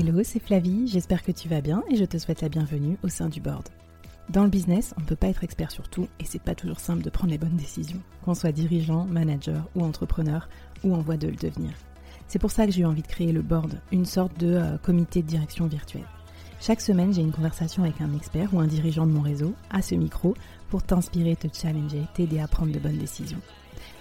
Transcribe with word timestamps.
Hello, 0.00 0.22
c'est 0.22 0.38
Flavie, 0.38 0.86
j'espère 0.86 1.24
que 1.24 1.32
tu 1.32 1.48
vas 1.48 1.60
bien 1.60 1.82
et 1.90 1.96
je 1.96 2.04
te 2.04 2.18
souhaite 2.18 2.40
la 2.40 2.48
bienvenue 2.48 2.96
au 3.02 3.08
sein 3.08 3.28
du 3.28 3.40
board. 3.40 3.68
Dans 4.28 4.44
le 4.44 4.48
business, 4.48 4.94
on 4.96 5.00
ne 5.00 5.06
peut 5.06 5.16
pas 5.16 5.26
être 5.26 5.42
expert 5.42 5.72
sur 5.72 5.88
tout 5.88 6.06
et 6.20 6.24
c'est 6.24 6.40
pas 6.40 6.54
toujours 6.54 6.78
simple 6.78 7.02
de 7.02 7.10
prendre 7.10 7.32
les 7.32 7.38
bonnes 7.38 7.56
décisions, 7.56 8.00
qu'on 8.24 8.34
soit 8.36 8.52
dirigeant, 8.52 9.06
manager 9.06 9.68
ou 9.74 9.82
entrepreneur 9.82 10.48
ou 10.84 10.94
en 10.94 11.00
voie 11.00 11.16
de 11.16 11.26
le 11.26 11.34
devenir. 11.34 11.72
C'est 12.28 12.38
pour 12.38 12.52
ça 12.52 12.64
que 12.64 12.70
j'ai 12.70 12.82
eu 12.82 12.86
envie 12.86 13.02
de 13.02 13.08
créer 13.08 13.32
le 13.32 13.42
board, 13.42 13.80
une 13.90 14.04
sorte 14.04 14.38
de 14.38 14.54
euh, 14.54 14.78
comité 14.78 15.20
de 15.20 15.26
direction 15.26 15.66
virtuel. 15.66 16.04
Chaque 16.60 16.80
semaine, 16.80 17.12
j'ai 17.12 17.22
une 17.22 17.32
conversation 17.32 17.82
avec 17.82 18.00
un 18.00 18.14
expert 18.14 18.54
ou 18.54 18.60
un 18.60 18.68
dirigeant 18.68 19.04
de 19.04 19.10
mon 19.10 19.22
réseau 19.22 19.52
à 19.68 19.82
ce 19.82 19.96
micro 19.96 20.36
pour 20.70 20.84
t'inspirer, 20.84 21.34
te 21.34 21.48
challenger, 21.52 22.04
t'aider 22.14 22.38
à 22.38 22.46
prendre 22.46 22.70
de 22.70 22.78
bonnes 22.78 22.98
décisions. 22.98 23.40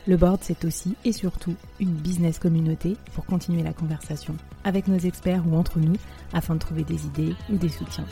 Le 0.08 0.18
board, 0.18 0.40
c'est 0.42 0.66
aussi 0.66 0.96
et 1.04 1.12
surtout 1.12 1.56
une 1.80 1.92
business 1.92 2.40
communauté 2.40 2.96
pour 3.14 3.26
continuer 3.26 3.64
la 3.64 3.74
conversation 3.74 4.36
avec 4.64 4.88
nos 4.88 4.98
experts 4.98 5.44
ou 5.48 5.56
entre 5.56 5.80
nous 5.80 5.96
afin 6.34 6.56
de 6.56 6.60
trouver 6.60 6.84
des 6.84 7.06
idées 7.06 7.36
ou 7.52 7.58
des 7.58 7.70
soutiens. 7.70 8.06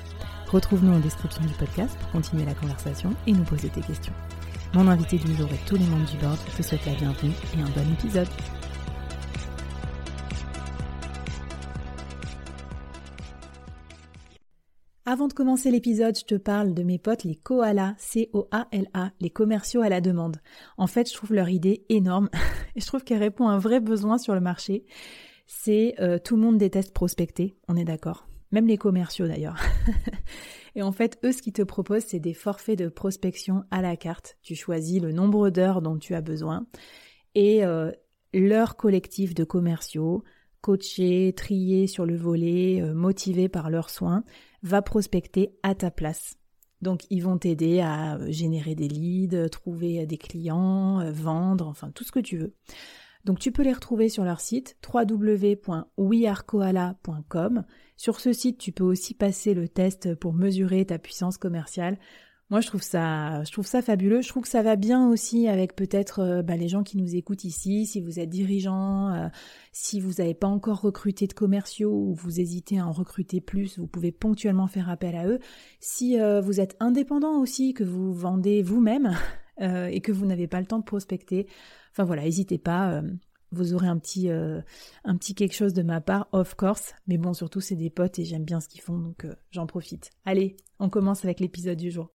Retrouve-nous 0.47 0.93
en 0.93 0.99
description 0.99 1.43
du 1.43 1.53
podcast 1.53 1.97
pour 1.99 2.11
continuer 2.11 2.45
la 2.45 2.53
conversation 2.53 3.13
et 3.27 3.31
nous 3.31 3.43
poser 3.43 3.69
tes 3.69 3.81
questions. 3.81 4.13
Mon 4.73 4.88
invité 4.88 5.17
du 5.17 5.33
jour 5.36 5.47
et 5.52 5.59
tous 5.66 5.77
les 5.77 5.86
membres 5.86 6.09
du 6.09 6.17
board 6.17 6.38
te 6.58 6.61
souhaitent 6.61 6.86
la 6.86 6.95
bienvenue 6.95 7.33
et 7.55 7.61
un 7.61 7.69
bon 7.69 7.93
épisode. 7.93 8.27
Avant 15.16 15.30
de 15.30 15.33
commencer 15.33 15.71
l'épisode, 15.71 16.17
je 16.17 16.25
te 16.25 16.35
parle 16.35 16.73
de 16.73 16.83
mes 16.83 16.99
potes 16.99 17.23
les 17.23 17.38
koalas, 17.38 17.94
C-O-A-L-A, 17.97 19.11
les 19.21 19.30
commerciaux 19.30 19.81
à 19.81 19.88
la 19.88 20.02
demande. 20.02 20.41
En 20.77 20.88
fait, 20.88 21.09
je 21.09 21.13
trouve 21.13 21.33
leur 21.33 21.47
idée 21.47 21.85
énorme 21.88 22.30
et 22.75 22.81
je 22.81 22.85
trouve 22.85 23.05
qu'elle 23.05 23.19
répond 23.19 23.47
à 23.47 23.53
un 23.53 23.58
vrai 23.58 23.80
besoin 23.80 24.17
sur 24.17 24.33
le 24.33 24.41
marché. 24.41 24.83
C'est 25.47 25.95
euh, 26.02 26.19
tout 26.19 26.36
le 26.36 26.41
monde 26.41 26.58
déteste 26.58 26.93
prospecter, 26.93 27.55
on 27.69 27.77
est 27.77 27.86
d'accord. 27.86 28.27
Même 28.52 28.67
les 28.67 28.77
commerciaux 28.77 29.25
d'ailleurs. 29.25 29.55
et 30.75 30.83
en 30.83 30.91
fait, 30.91 31.17
eux, 31.23 31.31
ce 31.31 31.41
qu'ils 31.41 31.53
te 31.53 31.61
proposent, 31.61 32.03
c'est 32.05 32.19
des 32.19 32.33
forfaits 32.33 32.77
de 32.77 32.89
prospection 32.89 33.63
à 33.71 33.81
la 33.81 33.95
carte. 33.95 34.36
Tu 34.41 34.53
choisis 34.53 35.02
le 35.02 35.13
nombre 35.13 35.49
d'heures 35.49 35.81
dont 35.81 35.97
tu 35.97 36.13
as 36.13 36.21
besoin 36.21 36.67
et 37.36 37.63
euh, 37.63 37.89
leur 38.33 38.75
collectif 38.75 39.33
de 39.33 39.45
commerciaux, 39.45 40.25
coachés, 40.66 41.31
triés 41.38 41.85
sur 41.85 42.08
le 42.08 42.16
volet, 42.16 42.81
euh, 42.81 42.95
motivés 42.95 43.49
par 43.49 43.69
leurs 43.69 43.91
soins, 43.91 44.23
va 44.63 44.81
prospecter 44.81 45.52
à 45.61 45.75
ta 45.75 45.91
place. 45.91 46.39
Donc 46.81 47.02
ils 47.11 47.21
vont 47.21 47.38
t'aider 47.38 47.81
à 47.81 48.16
euh, 48.16 48.31
générer 48.31 48.73
des 48.73 48.88
leads, 48.88 49.47
trouver 49.49 50.08
des 50.08 50.17
clients, 50.17 51.02
euh, 51.02 51.11
vendre, 51.11 51.67
enfin 51.67 51.91
tout 51.91 52.03
ce 52.03 52.11
que 52.11 52.19
tu 52.19 52.38
veux. 52.38 52.55
Donc 53.25 53.38
tu 53.38 53.52
peux 53.52 53.61
les 53.61 53.73
retrouver 53.73 54.09
sur 54.09 54.23
leur 54.23 54.39
site 54.39 54.75
www.wearekoala.com. 54.91 57.63
Sur 57.95 58.19
ce 58.19 58.33
site, 58.33 58.58
tu 58.58 58.71
peux 58.71 58.83
aussi 58.83 59.13
passer 59.13 59.53
le 59.53 59.67
test 59.67 60.15
pour 60.15 60.33
mesurer 60.33 60.83
ta 60.83 60.97
puissance 60.97 61.37
commerciale. 61.37 61.99
Moi, 62.52 62.61
je 62.61 62.67
trouve 62.67 62.83
ça, 62.83 63.44
je 63.44 63.52
trouve 63.52 63.66
ça 63.66 63.82
fabuleux. 63.82 64.22
Je 64.22 64.30
trouve 64.30 64.44
que 64.44 64.50
ça 64.50 64.61
va 64.61 64.76
bien 64.76 65.10
aussi 65.10 65.48
avec 65.48 65.76
peut-être 65.76 66.20
euh, 66.20 66.42
bah, 66.44 66.56
les 66.56 66.67
gens 66.67 66.83
qui 66.83 66.95
nous 66.95 67.16
écoutent 67.16 67.44
ici. 67.44 67.88
Si 67.88 68.02
vous 68.02 68.20
êtes 68.20 68.30
dirigeant, 68.30 69.10
euh, 69.10 69.28
si 69.72 70.00
vous 70.00 70.14
n'avez 70.20 70.36
pas 70.36 70.48
encore 70.48 70.82
recruté 70.82 71.26
de 71.26 71.33
commerciaux 71.33 71.92
ou 71.92 72.14
vous 72.14 72.39
hésitez 72.39 72.78
à 72.78 72.86
en 72.86 72.92
recruter 72.92 73.42
plus, 73.42 73.80
vous 73.80 73.88
pouvez 73.88 74.11
ponctuellement 74.11 74.67
faire 74.67 74.89
appel 74.89 75.16
à 75.16 75.28
eux. 75.28 75.39
Si 75.80 76.20
euh, 76.20 76.39
vous 76.39 76.60
êtes 76.60 76.78
indépendant 76.80 77.39
aussi, 77.39 77.73
que 77.73 77.83
vous 77.83 78.14
vendez 78.14 78.62
vous-même 78.62 79.17
et 79.60 80.02
que 80.02 80.12
vous 80.12 80.26
n'avez 80.27 80.48
pas 80.48 80.60
le 80.60 80.67
temps 80.67 80.80
de 80.80 80.83
prospecter, 80.83 81.48
enfin 81.92 82.04
voilà, 82.04 82.23
n'hésitez 82.23 82.58
pas. 82.58 83.02
vous 83.52 83.73
aurez 83.73 83.88
un 83.88 83.98
petit, 83.98 84.30
un 84.30 85.17
petit 85.17 85.33
quelque 85.33 85.56
chose 85.56 85.73
de 85.73 85.82
ma 85.82 86.02
part, 86.02 86.27
of 86.33 86.56
course. 86.56 86.94
Mais 87.08 87.17
bon, 87.17 87.33
surtout 87.33 87.62
c'est 87.62 87.77
des 87.77 87.89
potes 87.89 88.20
et 88.20 88.26
j'aime 88.26 88.44
bien 88.44 88.60
ce 88.60 88.67
qu'ils 88.67 88.82
font, 88.82 89.00
donc 89.00 89.26
j'en 89.52 89.66
profite. 89.66 90.12
Allez, 90.26 90.58
on 90.80 90.89
commence 90.89 91.23
avec 91.23 91.39
l'épisode 91.39 91.77
du 91.77 91.89
jour. 91.89 92.14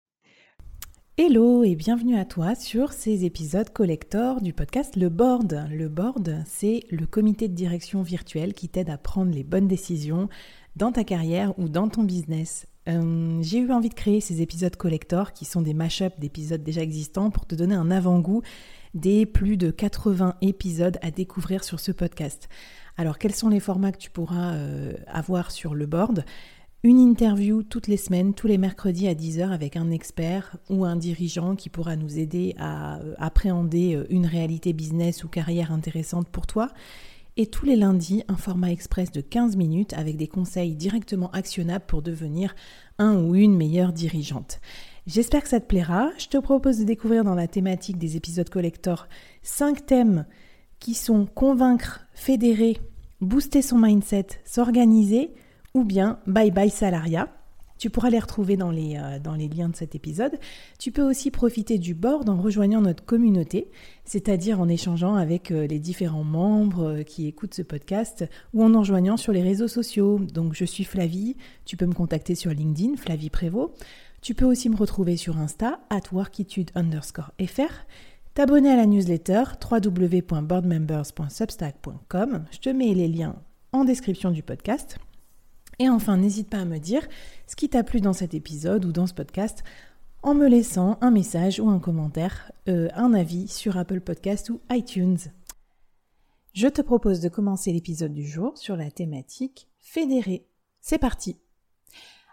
Hello 1.19 1.63
et 1.63 1.73
bienvenue 1.73 2.15
à 2.15 2.25
toi 2.25 2.53
sur 2.53 2.93
ces 2.93 3.25
épisodes 3.25 3.71
collector 3.71 4.39
du 4.39 4.53
podcast 4.53 4.95
Le 4.95 5.09
Board. 5.09 5.65
Le 5.71 5.89
Board, 5.89 6.43
c'est 6.45 6.83
le 6.91 7.07
comité 7.07 7.47
de 7.47 7.55
direction 7.55 8.03
virtuel 8.03 8.53
qui 8.53 8.69
t'aide 8.69 8.91
à 8.91 8.99
prendre 8.99 9.33
les 9.33 9.43
bonnes 9.43 9.67
décisions 9.67 10.29
dans 10.75 10.91
ta 10.91 11.03
carrière 11.03 11.57
ou 11.57 11.69
dans 11.69 11.89
ton 11.89 12.03
business. 12.03 12.67
Euh, 12.87 13.39
j'ai 13.41 13.57
eu 13.57 13.71
envie 13.71 13.89
de 13.89 13.95
créer 13.95 14.21
ces 14.21 14.43
épisodes 14.43 14.75
collector 14.75 15.33
qui 15.33 15.45
sont 15.45 15.63
des 15.63 15.73
mash-ups 15.73 16.19
d'épisodes 16.19 16.63
déjà 16.63 16.81
existants 16.81 17.31
pour 17.31 17.47
te 17.47 17.55
donner 17.55 17.73
un 17.73 17.89
avant-goût 17.89 18.43
des 18.93 19.25
plus 19.25 19.57
de 19.57 19.71
80 19.71 20.35
épisodes 20.41 20.99
à 21.01 21.09
découvrir 21.09 21.63
sur 21.63 21.79
ce 21.79 21.91
podcast. 21.91 22.47
Alors 22.95 23.17
quels 23.17 23.33
sont 23.33 23.49
les 23.49 23.59
formats 23.59 23.91
que 23.91 23.97
tu 23.97 24.11
pourras 24.11 24.53
euh, 24.53 24.93
avoir 25.07 25.49
sur 25.49 25.73
le 25.73 25.87
board? 25.87 26.25
Une 26.83 26.99
interview 26.99 27.63
toutes 27.63 27.87
les 27.87 27.97
semaines, 27.97 28.33
tous 28.33 28.47
les 28.47 28.57
mercredis 28.57 29.07
à 29.07 29.15
10h 29.15 29.49
avec 29.49 29.75
un 29.75 29.89
expert 29.89 30.57
ou 30.69 30.85
un 30.85 30.95
dirigeant 30.95 31.55
qui 31.55 31.69
pourra 31.69 31.95
nous 31.95 32.19
aider 32.19 32.55
à 32.59 32.99
euh, 32.99 33.15
appréhender 33.17 33.95
euh, 33.95 34.05
une 34.09 34.25
réalité 34.25 34.73
business 34.73 35.23
ou 35.23 35.27
carrière 35.27 35.71
intéressante 35.71 36.29
pour 36.29 36.45
toi. 36.45 36.69
Et 37.35 37.47
tous 37.47 37.65
les 37.65 37.75
lundis, 37.75 38.23
un 38.27 38.37
format 38.37 38.71
express 38.71 39.11
de 39.11 39.21
15 39.21 39.57
minutes 39.57 39.93
avec 39.93 40.17
des 40.17 40.27
conseils 40.27 40.75
directement 40.75 41.29
actionnables 41.31 41.85
pour 41.85 42.01
devenir 42.01 42.55
un 42.99 43.15
ou 43.15 43.35
une 43.35 43.55
meilleure 43.55 43.93
dirigeante. 43.93 44.59
J'espère 45.05 45.43
que 45.43 45.49
ça 45.49 45.59
te 45.59 45.67
plaira. 45.67 46.09
Je 46.17 46.27
te 46.27 46.37
propose 46.37 46.79
de 46.79 46.83
découvrir 46.83 47.23
dans 47.23 47.35
la 47.35 47.47
thématique 47.47 47.97
des 47.97 48.17
épisodes 48.17 48.49
collector 48.49 49.07
5 49.43 49.85
thèmes 49.85 50.25
qui 50.79 50.93
sont 50.93 51.25
convaincre, 51.25 52.07
fédérer, 52.13 52.77
booster 53.21 53.61
son 53.61 53.77
mindset, 53.77 54.27
s'organiser, 54.43 55.31
ou 55.77 55.83
bien 55.83 56.19
Bye 56.25 56.51
Bye 56.51 56.71
Salaria. 56.71 57.29
Tu 57.77 57.91
pourras 57.91 58.09
les 58.09 58.17
retrouver 58.17 58.57
dans 58.57 58.71
les, 58.71 58.97
euh, 58.97 59.19
dans 59.19 59.35
les 59.35 59.47
liens 59.47 59.69
de 59.69 59.75
cet 59.75 59.93
épisode. 59.93 60.39
Tu 60.79 60.91
peux 60.91 61.03
aussi 61.03 61.29
profiter 61.29 61.77
du 61.77 61.93
board 61.93 62.27
en 62.27 62.41
rejoignant 62.41 62.81
notre 62.81 63.05
communauté, 63.05 63.69
c'est-à-dire 64.03 64.59
en 64.59 64.67
échangeant 64.67 65.13
avec 65.13 65.51
euh, 65.51 65.67
les 65.67 65.77
différents 65.77 66.23
membres 66.23 66.87
euh, 66.87 67.03
qui 67.03 67.27
écoutent 67.27 67.53
ce 67.53 67.61
podcast 67.61 68.25
ou 68.55 68.63
en 68.63 68.73
en 68.73 68.79
rejoignant 68.79 69.17
sur 69.17 69.31
les 69.31 69.43
réseaux 69.43 69.67
sociaux. 69.67 70.19
Donc 70.33 70.55
je 70.55 70.65
suis 70.65 70.85
Flavie, 70.85 71.37
tu 71.65 71.77
peux 71.77 71.85
me 71.85 71.93
contacter 71.93 72.33
sur 72.33 72.49
LinkedIn, 72.49 72.97
Flavie 72.97 73.29
Prévost. 73.29 73.69
Tu 74.21 74.33
peux 74.33 74.45
aussi 74.45 74.69
me 74.69 74.75
retrouver 74.75 75.15
sur 75.15 75.37
Insta, 75.37 75.79
at 75.91 76.11
workitude 76.11 76.71
underscore 76.73 77.31
fr. 77.45 77.85
T'abonner 78.33 78.71
à 78.71 78.77
la 78.77 78.87
newsletter 78.87 79.43
www.boardmembers.substack.com. 79.71 82.45
Je 82.49 82.57
te 82.57 82.69
mets 82.69 82.95
les 82.95 83.07
liens 83.07 83.35
en 83.71 83.85
description 83.85 84.31
du 84.31 84.41
podcast. 84.41 84.97
Et 85.79 85.89
enfin, 85.89 86.17
n'hésite 86.17 86.49
pas 86.49 86.59
à 86.59 86.65
me 86.65 86.79
dire 86.79 87.07
ce 87.45 87.55
qui 87.55 87.69
t'a 87.69 87.83
plu 87.83 88.01
dans 88.01 88.13
cet 88.13 88.33
épisode 88.33 88.85
ou 88.85 88.91
dans 88.91 89.07
ce 89.07 89.13
podcast 89.13 89.63
en 90.23 90.33
me 90.33 90.47
laissant 90.47 90.97
un 91.01 91.11
message 91.11 91.59
ou 91.59 91.69
un 91.69 91.79
commentaire, 91.79 92.51
euh, 92.67 92.89
un 92.95 93.13
avis 93.13 93.47
sur 93.47 93.77
Apple 93.77 94.01
Podcast 94.01 94.49
ou 94.49 94.59
iTunes. 94.71 95.19
Je 96.53 96.67
te 96.67 96.81
propose 96.81 97.19
de 97.19 97.29
commencer 97.29 97.71
l'épisode 97.71 98.13
du 98.13 98.25
jour 98.25 98.57
sur 98.57 98.75
la 98.75 98.89
thématique 98.89 99.67
fédérer. 99.79 100.47
C'est 100.81 100.97
parti. 100.97 101.37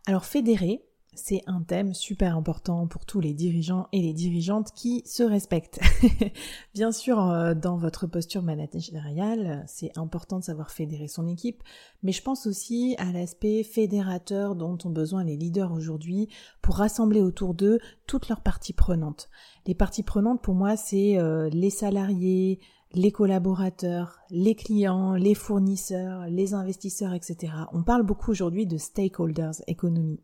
Alors 0.06 0.24
fédérer, 0.24 0.82
c'est 1.16 1.42
un 1.46 1.62
thème 1.62 1.94
super 1.94 2.36
important 2.36 2.86
pour 2.86 3.06
tous 3.06 3.20
les 3.20 3.32
dirigeants 3.32 3.88
et 3.92 4.00
les 4.00 4.12
dirigeantes 4.12 4.72
qui 4.74 5.02
se 5.06 5.22
respectent. 5.22 5.80
Bien 6.74 6.92
sûr, 6.92 7.20
euh, 7.20 7.54
dans 7.54 7.76
votre 7.76 8.06
posture 8.06 8.42
managériale, 8.42 9.64
c'est 9.66 9.96
important 9.96 10.38
de 10.38 10.44
savoir 10.44 10.70
fédérer 10.70 11.08
son 11.08 11.26
équipe, 11.26 11.62
mais 12.02 12.12
je 12.12 12.22
pense 12.22 12.46
aussi 12.46 12.94
à 12.98 13.12
l'aspect 13.12 13.62
fédérateur 13.62 14.56
dont 14.56 14.78
ont 14.84 14.90
besoin 14.90 15.24
les 15.24 15.36
leaders 15.36 15.72
aujourd'hui 15.72 16.28
pour 16.62 16.76
rassembler 16.76 17.20
autour 17.20 17.54
d'eux 17.54 17.78
toutes 18.06 18.28
leurs 18.28 18.42
parties 18.42 18.72
prenantes. 18.72 19.28
Les 19.66 19.74
parties 19.74 20.02
prenantes, 20.02 20.42
pour 20.42 20.54
moi, 20.54 20.76
c'est 20.76 21.18
euh, 21.18 21.48
les 21.50 21.70
salariés, 21.70 22.60
les 22.94 23.10
collaborateurs, 23.10 24.20
les 24.30 24.54
clients, 24.54 25.14
les 25.14 25.34
fournisseurs, 25.34 26.26
les 26.28 26.54
investisseurs, 26.54 27.12
etc. 27.12 27.52
On 27.72 27.82
parle 27.82 28.04
beaucoup 28.04 28.30
aujourd'hui 28.30 28.66
de 28.66 28.78
stakeholders 28.78 29.62
économie. 29.66 30.20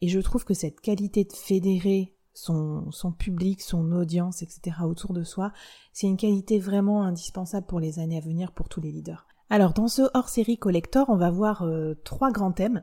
Et 0.00 0.08
je 0.08 0.20
trouve 0.20 0.44
que 0.44 0.54
cette 0.54 0.80
qualité 0.80 1.24
de 1.24 1.32
fédérer 1.32 2.14
son, 2.34 2.90
son 2.90 3.12
public, 3.12 3.62
son 3.62 3.92
audience, 3.92 4.42
etc. 4.42 4.78
autour 4.84 5.12
de 5.12 5.22
soi, 5.22 5.52
c'est 5.92 6.06
une 6.06 6.16
qualité 6.16 6.58
vraiment 6.58 7.02
indispensable 7.02 7.66
pour 7.66 7.80
les 7.80 7.98
années 7.98 8.18
à 8.18 8.20
venir 8.20 8.52
pour 8.52 8.68
tous 8.68 8.80
les 8.80 8.90
leaders. 8.90 9.26
Alors 9.50 9.72
dans 9.72 9.88
ce 9.88 10.02
hors-série 10.14 10.58
collector, 10.58 11.08
on 11.08 11.16
va 11.16 11.30
voir 11.30 11.62
euh, 11.62 11.94
trois 12.04 12.30
grands 12.30 12.52
thèmes 12.52 12.82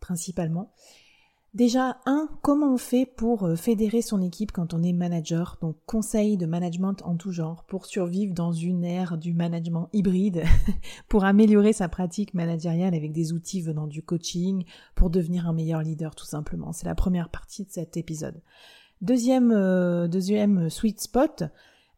principalement. 0.00 0.72
Déjà, 1.54 1.98
un, 2.06 2.30
comment 2.40 2.72
on 2.72 2.78
fait 2.78 3.04
pour 3.04 3.44
euh, 3.44 3.56
fédérer 3.56 4.00
son 4.00 4.22
équipe 4.22 4.52
quand 4.52 4.72
on 4.72 4.82
est 4.82 4.94
manager, 4.94 5.58
donc 5.60 5.76
conseil 5.84 6.38
de 6.38 6.46
management 6.46 7.02
en 7.04 7.16
tout 7.16 7.30
genre, 7.30 7.64
pour 7.64 7.84
survivre 7.84 8.32
dans 8.32 8.52
une 8.52 8.84
ère 8.84 9.18
du 9.18 9.34
management 9.34 9.90
hybride, 9.92 10.44
pour 11.08 11.24
améliorer 11.24 11.74
sa 11.74 11.90
pratique 11.90 12.32
managériale 12.32 12.94
avec 12.94 13.12
des 13.12 13.34
outils 13.34 13.60
venant 13.60 13.86
du 13.86 14.02
coaching, 14.02 14.64
pour 14.94 15.10
devenir 15.10 15.46
un 15.46 15.52
meilleur 15.52 15.82
leader 15.82 16.14
tout 16.14 16.24
simplement. 16.24 16.72
C'est 16.72 16.86
la 16.86 16.94
première 16.94 17.28
partie 17.28 17.64
de 17.64 17.70
cet 17.70 17.98
épisode. 17.98 18.40
Deuxième, 19.02 19.52
euh, 19.52 20.08
deuxième 20.08 20.70
sweet 20.70 21.02
spot, 21.02 21.42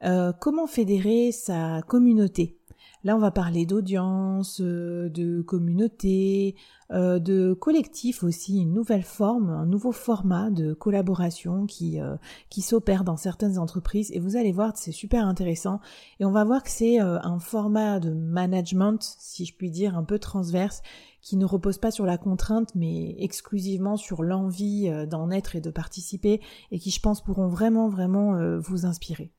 euh, 0.03 0.33
comment 0.33 0.67
fédérer 0.67 1.31
sa 1.31 1.81
communauté? 1.83 2.59
Là, 3.05 3.15
on 3.15 3.19
va 3.19 3.31
parler 3.31 3.67
d'audience, 3.67 4.63
euh, 4.63 5.11
de 5.11 5.43
communauté, 5.43 6.57
euh, 6.91 7.19
de 7.19 7.53
collectif 7.53 8.25
aussi, 8.25 8.63
une 8.63 8.73
nouvelle 8.73 9.03
forme, 9.03 9.51
un 9.51 9.67
nouveau 9.67 9.93
format 9.93 10.51
de 10.51 10.73
collaboration 10.73 11.67
qui, 11.67 12.01
euh, 12.01 12.17
qui 12.49 12.63
s'opère 12.63 13.05
dans 13.05 13.19
certaines 13.19 13.59
entreprises. 13.59 14.11
Et 14.13 14.21
vous 14.21 14.37
allez 14.37 14.53
voir, 14.53 14.73
c'est 14.77 14.91
super 14.91 15.27
intéressant. 15.27 15.81
Et 16.19 16.25
on 16.25 16.31
va 16.31 16.45
voir 16.45 16.63
que 16.63 16.71
c'est 16.71 16.99
un 16.99 17.39
format 17.41 18.01
de 18.01 18.15
management, 18.15 19.03
si 19.19 19.45
je 19.45 19.55
puis 19.55 19.71
dire, 19.71 19.99
un 19.99 20.05
peu 20.05 20.19
transverse, 20.19 20.81
qui 21.21 21.37
ne 21.37 21.45
repose 21.45 21.77
pas 21.77 21.91
sur 21.91 22.07
la 22.07 22.17
contrainte, 22.17 22.75
mais 22.75 23.17
exclusivement 23.19 23.99
sur 23.99 24.23
l'envie 24.23 24.91
d'en 25.09 25.31
être 25.31 25.57
et 25.57 25.61
de 25.61 25.71
participer, 25.71 26.41
et 26.71 26.79
qui, 26.79 26.91
je 26.91 27.01
pense, 27.01 27.23
pourront 27.23 27.49
vraiment, 27.49 27.89
vraiment 27.89 28.59
vous 28.59 28.87
inspirer. 28.87 29.31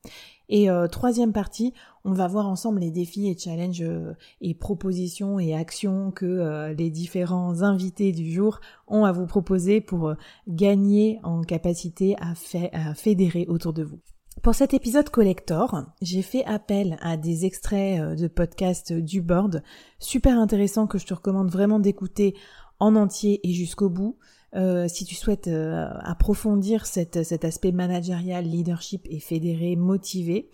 Et 0.48 0.70
euh, 0.70 0.86
troisième 0.86 1.32
partie, 1.32 1.72
on 2.04 2.12
va 2.12 2.28
voir 2.28 2.46
ensemble 2.46 2.80
les 2.80 2.90
défis 2.90 3.28
et 3.28 3.36
challenges 3.36 3.82
euh, 3.82 4.12
et 4.40 4.54
propositions 4.54 5.40
et 5.40 5.54
actions 5.54 6.12
que 6.12 6.24
euh, 6.24 6.72
les 6.72 6.90
différents 6.90 7.62
invités 7.62 8.12
du 8.12 8.30
jour 8.32 8.60
ont 8.86 9.04
à 9.04 9.12
vous 9.12 9.26
proposer 9.26 9.80
pour 9.80 10.14
gagner 10.46 11.18
en 11.24 11.42
capacité 11.42 12.16
à, 12.20 12.34
à 12.72 12.94
fédérer 12.94 13.46
autour 13.48 13.72
de 13.72 13.82
vous. 13.82 13.98
Pour 14.42 14.54
cet 14.54 14.74
épisode 14.74 15.08
collector, 15.08 15.82
j'ai 16.02 16.22
fait 16.22 16.44
appel 16.44 16.98
à 17.00 17.16
des 17.16 17.46
extraits 17.46 18.16
de 18.16 18.28
podcasts 18.28 18.92
du 18.92 19.22
board, 19.22 19.62
super 19.98 20.38
intéressants 20.38 20.86
que 20.86 20.98
je 20.98 21.06
te 21.06 21.14
recommande 21.14 21.50
vraiment 21.50 21.80
d'écouter 21.80 22.36
en 22.78 22.94
entier 22.96 23.40
et 23.42 23.52
jusqu'au 23.52 23.88
bout. 23.88 24.18
Euh, 24.56 24.88
si 24.88 25.04
tu 25.04 25.14
souhaites 25.14 25.48
euh, 25.48 25.88
approfondir 26.00 26.86
cet 26.86 27.16
aspect 27.44 27.72
managérial, 27.72 28.44
leadership 28.44 29.06
et 29.10 29.20
fédéré, 29.20 29.76
motivé, 29.76 30.50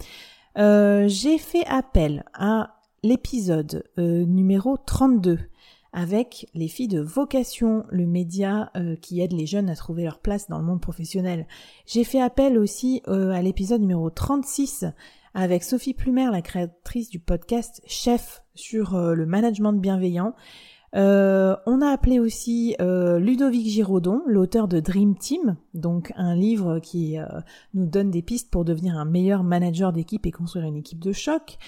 euh, 0.58 1.06
j'ai 1.06 1.38
fait 1.38 1.64
appel 1.66 2.25
à 2.34 2.75
l'épisode 3.04 3.84
numéro 3.96 4.76
32 4.76 5.38
avec 5.93 6.49
les 6.54 6.69
filles 6.69 6.88
de 6.88 7.00
Vocation, 7.00 7.84
le 7.90 8.06
média 8.06 8.70
qui 9.02 9.20
aide 9.20 9.32
les 9.32 9.44
jeunes 9.44 9.69
à 9.69 9.75
trouver 9.75 10.04
leur 10.04 10.20
place 10.20 10.49
dans 10.49 10.58
le 10.58 10.64
monde 10.64 10.81
professionnel. 10.81 11.49
J'ai 11.84 12.04
fait 12.04 12.20
appel 12.20 12.56
aussi 12.56 13.02
à 13.08 13.43
l'épisode 13.43 13.81
numéro 13.81 14.08
36 14.08 14.84
avec 15.34 15.64
Sophie 15.64 15.94
Plumer, 15.94 16.28
la 16.31 16.43
créatrice 16.43 17.10
du 17.10 17.19
podcast 17.19 17.82
Chef 17.87 18.44
sur 18.54 18.96
le 18.96 19.26
management 19.26 19.72
bienveillant. 19.72 20.34
Euh, 20.94 21.56
on 21.64 21.80
a 21.80 21.88
appelé 21.88 22.18
aussi 22.18 22.76
euh, 22.80 23.18
Ludovic 23.18 23.66
Giraudon, 23.66 24.22
l'auteur 24.26 24.68
de 24.68 24.80
Dream 24.80 25.16
Team, 25.16 25.56
donc 25.74 26.12
un 26.16 26.34
livre 26.34 26.80
qui 26.80 27.18
euh, 27.18 27.24
nous 27.72 27.86
donne 27.86 28.10
des 28.10 28.22
pistes 28.22 28.50
pour 28.50 28.64
devenir 28.64 28.96
un 28.98 29.06
meilleur 29.06 29.42
manager 29.42 29.92
d'équipe 29.92 30.26
et 30.26 30.32
construire 30.32 30.66
une 30.66 30.76
équipe 30.76 31.00
de 31.00 31.12
choc. 31.12 31.58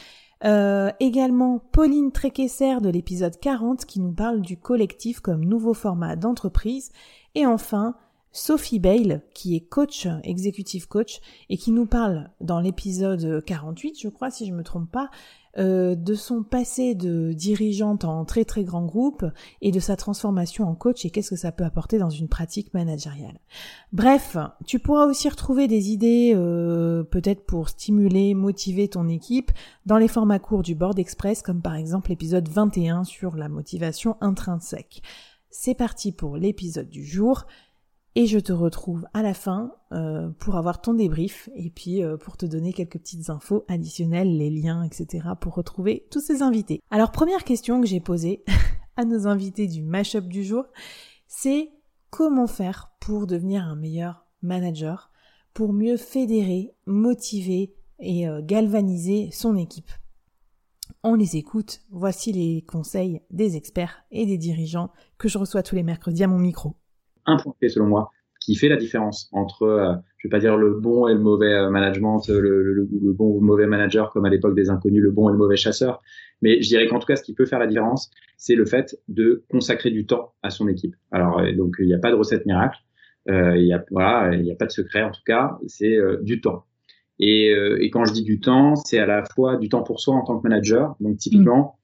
également 1.01 1.59
Pauline 1.73 2.13
Tréquesser 2.13 2.81
de 2.83 2.91
l'épisode 2.91 3.39
40 3.41 3.87
qui 3.87 4.01
nous 4.01 4.13
parle 4.13 4.43
du 4.43 4.59
collectif 4.59 5.21
comme 5.21 5.45
nouveau 5.45 5.73
format 5.73 6.17
d'entreprise. 6.17 6.93
Et 7.35 7.47
enfin, 7.47 7.95
Sophie 8.31 8.79
Bale, 8.79 9.23
qui 9.33 9.57
est 9.57 9.61
coach, 9.61 10.07
exécutif 10.23 10.87
coach, 10.87 11.21
et 11.49 11.57
qui 11.57 11.71
nous 11.71 11.87
parle 11.87 12.31
dans 12.41 12.61
l'épisode 12.61 13.43
48, 13.43 13.99
je 13.99 14.09
crois, 14.09 14.31
si 14.31 14.45
je 14.45 14.53
me 14.53 14.63
trompe 14.63 14.91
pas, 14.91 15.09
euh, 15.57 15.95
de 15.95 16.15
son 16.15 16.43
passé 16.43 16.95
de 16.95 17.33
dirigeante 17.33 18.05
en 18.05 18.25
très 18.25 18.45
très 18.45 18.65
grand 18.65 18.85
groupe 18.85 19.25
et 19.63 19.71
de 19.71 19.81
sa 19.81 19.97
transformation 19.97 20.65
en 20.65 20.75
coach 20.75 21.05
et 21.05 21.11
qu'est-ce 21.11 21.31
que 21.31 21.37
ça 21.37 21.53
peut 21.53 21.65
apporter 21.65 21.99
dans 21.99 22.11
une 22.11 22.29
pratique 22.29 22.75
managériale. 22.75 23.39
Bref, 23.93 24.37
tu 24.67 24.81
pourras 24.81 25.07
aussi 25.07 25.29
retrouver 25.29 25.69
des 25.69 25.91
idées 25.91 26.33
euh, 26.35 27.05
peut-être 27.05 27.47
pour 27.47 27.69
stimuler, 27.69 28.35
motiver 28.35 28.89
ton 28.89 29.09
équipe 29.09 29.53
dans 29.87 29.99
les 29.99 30.09
formats 30.09 30.41
courts 30.41 30.63
du 30.63 30.75
Board 30.75 30.99
Express 30.99 31.43
comme 31.43 31.63
par 31.63 31.77
exemple 31.77 32.11
l'épisode 32.11 32.49
21 32.49 33.05
sur 33.05 33.37
la 33.37 33.49
motivation 33.49 34.17
intrinsèque. 34.21 35.03
C'est 35.57 35.77
parti 35.77 36.11
pour 36.11 36.37
l'épisode 36.37 36.89
du 36.89 37.05
jour. 37.05 37.47
Et 38.17 38.27
je 38.27 38.39
te 38.39 38.53
retrouve 38.53 39.07
à 39.13 39.23
la 39.23 39.35
fin 39.35 39.75
euh, 39.91 40.31
pour 40.39 40.55
avoir 40.55 40.81
ton 40.81 40.95
débrief 40.95 41.51
et 41.57 41.69
puis 41.69 42.05
euh, 42.05 42.17
pour 42.17 42.37
te 42.37 42.47
donner 42.47 42.73
quelques 42.73 42.99
petites 42.99 43.29
infos 43.29 43.65
additionnelles, 43.67 44.39
les 44.39 44.51
liens, 44.51 44.85
etc. 44.85 45.31
pour 45.41 45.55
retrouver 45.55 46.07
tous 46.13 46.21
ces 46.21 46.41
invités. 46.41 46.81
Alors 46.93 47.11
première 47.11 47.43
question 47.43 47.81
que 47.81 47.89
j'ai 47.89 47.99
posée 47.99 48.45
à 48.97 49.05
nos 49.05 49.27
invités 49.27 49.67
du 49.67 49.83
mashup 49.83 50.29
du 50.29 50.45
jour, 50.45 50.65
c'est 51.27 51.71
comment 52.11 52.47
faire 52.47 52.93
pour 53.01 53.27
devenir 53.27 53.65
un 53.65 53.75
meilleur 53.75 54.25
manager, 54.43 55.11
pour 55.53 55.73
mieux 55.73 55.97
fédérer, 55.97 56.73
motiver 56.87 57.75
et 57.99 58.29
euh, 58.29 58.43
galvaniser 58.45 59.31
son 59.33 59.57
équipe? 59.57 59.91
On 61.03 61.17
les 61.17 61.37
écoute, 61.37 61.81
voici 61.91 62.31
les 62.31 62.63
conseils 62.63 63.23
des 63.31 63.57
experts 63.57 64.05
et 64.13 64.25
des 64.25 64.39
dirigeants 64.39 64.93
que 65.19 65.29
je 65.29 65.39
reçois 65.39 65.65
tous 65.65 65.75
les 65.75 65.83
mercredis 65.83 66.23
à 66.23 66.29
mon 66.29 66.39
micro 66.39 66.77
un 67.27 67.37
point 67.37 67.55
clé 67.59 67.69
selon 67.69 67.87
moi 67.87 68.11
qui 68.45 68.57
fait 68.57 68.69
la 68.69 68.77
différence 68.77 69.29
entre, 69.33 69.63
euh, 69.63 69.95
je 70.19 70.29
vais 70.29 70.31
pas 70.31 70.39
dire 70.39 70.57
le 70.57 70.75
bon 70.75 71.09
et 71.09 71.15
le 71.15 71.21
mauvais 71.21 71.53
euh, 71.53 71.71
management, 71.71 72.21
le, 72.29 72.41
le, 72.41 72.75
le 72.75 73.13
bon 73.13 73.31
ou 73.31 73.41
le 73.41 73.47
mauvais 73.47 73.67
manager 73.67 74.13
comme 74.13 74.27
à 74.27 74.31
l'époque 74.31 74.55
des 74.55 74.69
inconnus, 74.69 75.03
le 75.03 75.11
bon 75.11 75.31
et 75.31 75.33
le 75.33 75.39
mauvais 75.39 75.57
chasseur. 75.57 76.03
Mais 76.43 76.61
je 76.61 76.69
dirais 76.69 76.87
qu'en 76.87 76.99
tout 76.99 77.07
cas, 77.07 77.17
ce 77.17 77.23
qui 77.23 77.33
peut 77.33 77.47
faire 77.47 77.59
la 77.59 77.67
différence, 77.67 78.11
c'est 78.37 78.55
le 78.55 78.67
fait 78.67 78.97
de 79.09 79.45
consacrer 79.49 79.91
du 79.91 80.05
temps 80.05 80.35
à 80.43 80.51
son 80.51 80.69
équipe. 80.69 80.95
Alors 81.11 81.39
euh, 81.39 81.53
donc 81.55 81.77
il 81.79 81.87
n'y 81.87 81.95
a 81.95 81.99
pas 81.99 82.11
de 82.11 82.17
recette 82.17 82.45
miracle, 82.45 82.79
euh, 83.31 83.57
il 83.57 83.67
y 83.67 83.73
a 83.73 83.83
voilà, 83.91 84.35
il 84.35 84.43
n'y 84.43 84.53
a 84.53 84.57
pas 84.57 84.67
de 84.67 84.73
secret 84.73 85.03
en 85.03 85.11
tout 85.11 85.25
cas, 85.25 85.59
c'est 85.67 85.97
du 86.21 86.41
temps. 86.41 86.67
Et, 87.21 87.53
et, 87.81 87.91
quand 87.91 88.05
je 88.05 88.13
dis 88.13 88.25
du 88.25 88.41
temps, 88.41 88.75
c'est 88.75 88.99
à 88.99 89.07
la 89.07 89.25
fois 89.25 89.57
du 89.57 89.69
temps 89.69 89.85
pour 89.85 90.01
soi 90.01 90.17
en 90.17 90.25
tant 90.25 90.37
que 90.37 90.49
manager. 90.49 90.97
Donc 90.99 91.17
typiquement, 91.17 91.79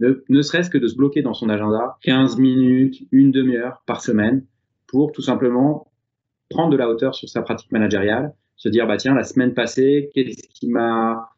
ne, 0.00 0.24
ne 0.28 0.42
serait-ce 0.42 0.70
que 0.70 0.76
de 0.76 0.88
se 0.88 0.96
bloquer 0.96 1.22
dans 1.22 1.34
son 1.34 1.48
agenda 1.48 1.96
15 2.02 2.36
minutes, 2.38 2.96
une 3.12 3.30
demi-heure 3.30 3.84
par 3.86 4.02
semaine 4.02 4.44
pour 4.86 5.12
tout 5.12 5.22
simplement 5.22 5.90
prendre 6.48 6.70
de 6.70 6.76
la 6.76 6.88
hauteur 6.88 7.14
sur 7.14 7.28
sa 7.28 7.42
pratique 7.42 7.72
managériale, 7.72 8.34
se 8.56 8.68
dire 8.68 8.86
bah 8.86 8.96
tiens 8.96 9.14
la 9.14 9.24
semaine 9.24 9.54
passée 9.54 10.10
qu'est-ce 10.14 10.48
qui 10.48 10.68
m'a 10.68 11.30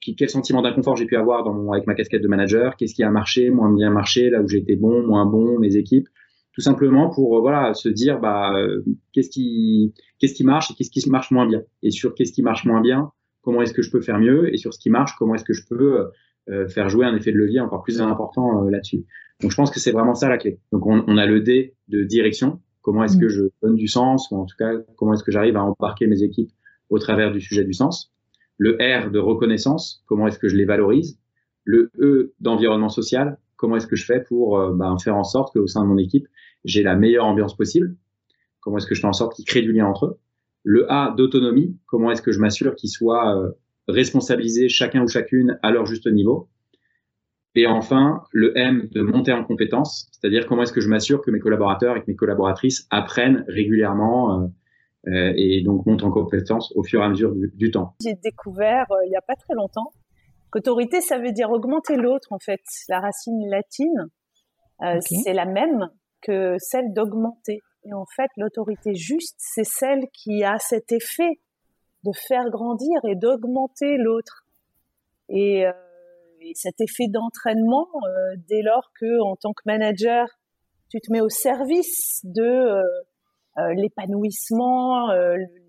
quel 0.00 0.30
sentiment 0.30 0.62
d'inconfort 0.62 0.96
j'ai 0.96 1.04
pu 1.04 1.16
avoir 1.16 1.44
dans 1.44 1.52
mon, 1.52 1.72
avec 1.72 1.86
ma 1.86 1.94
casquette 1.94 2.22
de 2.22 2.28
manager, 2.28 2.76
qu'est-ce 2.76 2.94
qui 2.94 3.02
a 3.02 3.10
marché, 3.10 3.50
moins 3.50 3.70
bien 3.70 3.90
marché, 3.90 4.30
là 4.30 4.40
où 4.40 4.48
j'ai 4.48 4.58
été 4.58 4.76
bon, 4.76 5.06
moins 5.06 5.26
bon, 5.26 5.58
mes 5.58 5.76
équipes, 5.76 6.08
tout 6.52 6.62
simplement 6.62 7.10
pour 7.10 7.36
euh, 7.36 7.40
voilà 7.40 7.74
se 7.74 7.88
dire 7.88 8.18
bah 8.20 8.54
euh, 8.56 8.82
qu'est-ce 9.12 9.28
qui 9.28 9.92
qu'est-ce 10.18 10.34
qui 10.34 10.44
marche 10.44 10.70
et 10.70 10.74
qu'est-ce 10.74 10.90
qui 10.90 11.10
marche 11.10 11.30
moins 11.30 11.46
bien? 11.46 11.62
Et 11.82 11.90
sur 11.90 12.14
qu'est-ce 12.14 12.32
qui 12.32 12.42
marche 12.42 12.64
moins 12.64 12.80
bien, 12.80 13.10
comment 13.42 13.60
est-ce 13.60 13.74
que 13.74 13.82
je 13.82 13.90
peux 13.90 14.00
faire 14.00 14.18
mieux? 14.18 14.52
Et 14.54 14.56
sur 14.56 14.72
ce 14.72 14.78
qui 14.78 14.88
marche, 14.88 15.12
comment 15.18 15.34
est-ce 15.34 15.44
que 15.44 15.52
je 15.52 15.66
peux 15.66 16.06
euh, 16.48 16.68
faire 16.68 16.88
jouer 16.88 17.06
un 17.06 17.16
effet 17.16 17.32
de 17.32 17.38
levier 17.38 17.60
encore 17.60 17.82
plus 17.82 18.00
important 18.00 18.62
là-dessus. 18.64 19.04
Donc 19.40 19.50
je 19.50 19.56
pense 19.56 19.70
que 19.70 19.80
c'est 19.80 19.92
vraiment 19.92 20.14
ça 20.14 20.28
la 20.28 20.38
clé. 20.38 20.60
Donc 20.72 20.86
on, 20.86 21.04
on 21.06 21.18
a 21.18 21.26
le 21.26 21.40
D 21.40 21.74
de 21.88 22.04
direction, 22.04 22.60
Comment 22.84 23.02
est-ce 23.04 23.16
que 23.16 23.24
mm. 23.24 23.30
je 23.30 23.42
donne 23.62 23.76
du 23.76 23.88
sens, 23.88 24.30
ou 24.30 24.36
en 24.36 24.44
tout 24.44 24.56
cas, 24.58 24.72
comment 24.96 25.14
est-ce 25.14 25.24
que 25.24 25.32
j'arrive 25.32 25.56
à 25.56 25.64
embarquer 25.64 26.06
mes 26.06 26.22
équipes 26.22 26.52
au 26.90 26.98
travers 26.98 27.32
du 27.32 27.40
sujet 27.40 27.64
du 27.64 27.72
sens. 27.72 28.12
Le 28.58 28.76
R 28.78 29.10
de 29.10 29.18
reconnaissance, 29.18 30.04
comment 30.06 30.26
est-ce 30.26 30.38
que 30.38 30.48
je 30.48 30.56
les 30.56 30.66
valorise. 30.66 31.18
Le 31.64 31.90
E 31.98 32.34
d'environnement 32.40 32.90
social, 32.90 33.38
comment 33.56 33.76
est-ce 33.76 33.86
que 33.86 33.96
je 33.96 34.04
fais 34.04 34.20
pour 34.20 34.58
euh, 34.58 34.74
ben, 34.74 34.98
faire 34.98 35.16
en 35.16 35.24
sorte 35.24 35.54
qu'au 35.54 35.66
sein 35.66 35.82
de 35.82 35.88
mon 35.88 35.96
équipe, 35.96 36.28
j'ai 36.66 36.82
la 36.82 36.94
meilleure 36.94 37.24
ambiance 37.24 37.56
possible. 37.56 37.96
Comment 38.60 38.76
est-ce 38.76 38.86
que 38.86 38.94
je 38.94 39.00
fais 39.00 39.06
en 39.06 39.14
sorte 39.14 39.34
qu'ils 39.34 39.46
créent 39.46 39.62
du 39.62 39.72
lien 39.72 39.86
entre 39.86 40.04
eux. 40.06 40.18
Le 40.62 40.90
A 40.92 41.14
d'autonomie, 41.16 41.78
comment 41.86 42.10
est-ce 42.10 42.20
que 42.20 42.32
je 42.32 42.38
m'assure 42.38 42.76
qu'ils 42.76 42.90
soient 42.90 43.34
euh, 43.34 43.50
responsabilisés 43.88 44.68
chacun 44.68 45.02
ou 45.02 45.08
chacune 45.08 45.58
à 45.62 45.70
leur 45.70 45.86
juste 45.86 46.06
niveau. 46.06 46.50
Et 47.56 47.66
enfin, 47.66 48.24
le 48.32 48.56
M 48.58 48.88
de 48.90 49.02
monter 49.02 49.32
en 49.32 49.44
compétence, 49.44 50.08
c'est-à-dire 50.12 50.46
comment 50.46 50.62
est-ce 50.62 50.72
que 50.72 50.80
je 50.80 50.88
m'assure 50.88 51.22
que 51.22 51.30
mes 51.30 51.38
collaborateurs 51.38 51.96
et 51.96 52.00
que 52.00 52.06
mes 52.08 52.16
collaboratrices 52.16 52.86
apprennent 52.90 53.44
régulièrement 53.48 54.42
euh, 54.42 54.46
euh 55.06 55.32
et 55.36 55.62
donc 55.62 55.86
montent 55.86 56.02
en 56.02 56.10
compétence 56.10 56.72
au 56.74 56.82
fur 56.82 57.00
et 57.00 57.04
à 57.04 57.08
mesure 57.08 57.32
du, 57.34 57.70
temps. 57.70 57.94
J'ai 58.02 58.14
découvert 58.14 58.86
euh, 58.90 59.06
il 59.06 59.10
n'y 59.10 59.16
a 59.16 59.22
pas 59.22 59.36
très 59.36 59.54
longtemps 59.54 59.92
qu'autorité, 60.50 61.00
ça 61.00 61.18
veut 61.18 61.32
dire 61.32 61.50
augmenter 61.50 61.96
l'autre 61.96 62.28
en 62.32 62.38
fait. 62.38 62.60
La 62.88 63.00
racine 63.00 63.48
latine, 63.48 64.08
euh, 64.82 64.98
c'est 65.00 65.32
la 65.32 65.46
même 65.46 65.88
que 66.22 66.56
celle 66.58 66.92
d'augmenter. 66.92 67.60
Et 67.84 67.92
en 67.92 68.06
fait, 68.16 68.30
l'autorité 68.36 68.94
juste, 68.94 69.36
c'est 69.38 69.64
celle 69.64 70.06
qui 70.12 70.42
a 70.42 70.58
cet 70.58 70.90
effet 70.90 71.38
de 72.04 72.12
faire 72.28 72.48
grandir 72.50 72.98
et 73.04 73.14
d'augmenter 73.14 73.96
l'autre. 73.98 74.46
Et, 75.28 75.66
euh, 76.44 76.50
cet 76.54 76.80
effet 76.80 77.08
d'entraînement, 77.08 77.88
euh, 78.06 78.36
dès 78.48 78.62
lors 78.62 78.90
que, 79.00 79.20
en 79.22 79.36
tant 79.36 79.52
que 79.52 79.62
manager, 79.66 80.26
tu 80.90 81.00
te 81.00 81.12
mets 81.12 81.20
au 81.20 81.28
service 81.28 82.20
de 82.24 82.42
euh, 82.42 82.82
euh 83.58 83.74
l'épanouissement, 83.74 85.12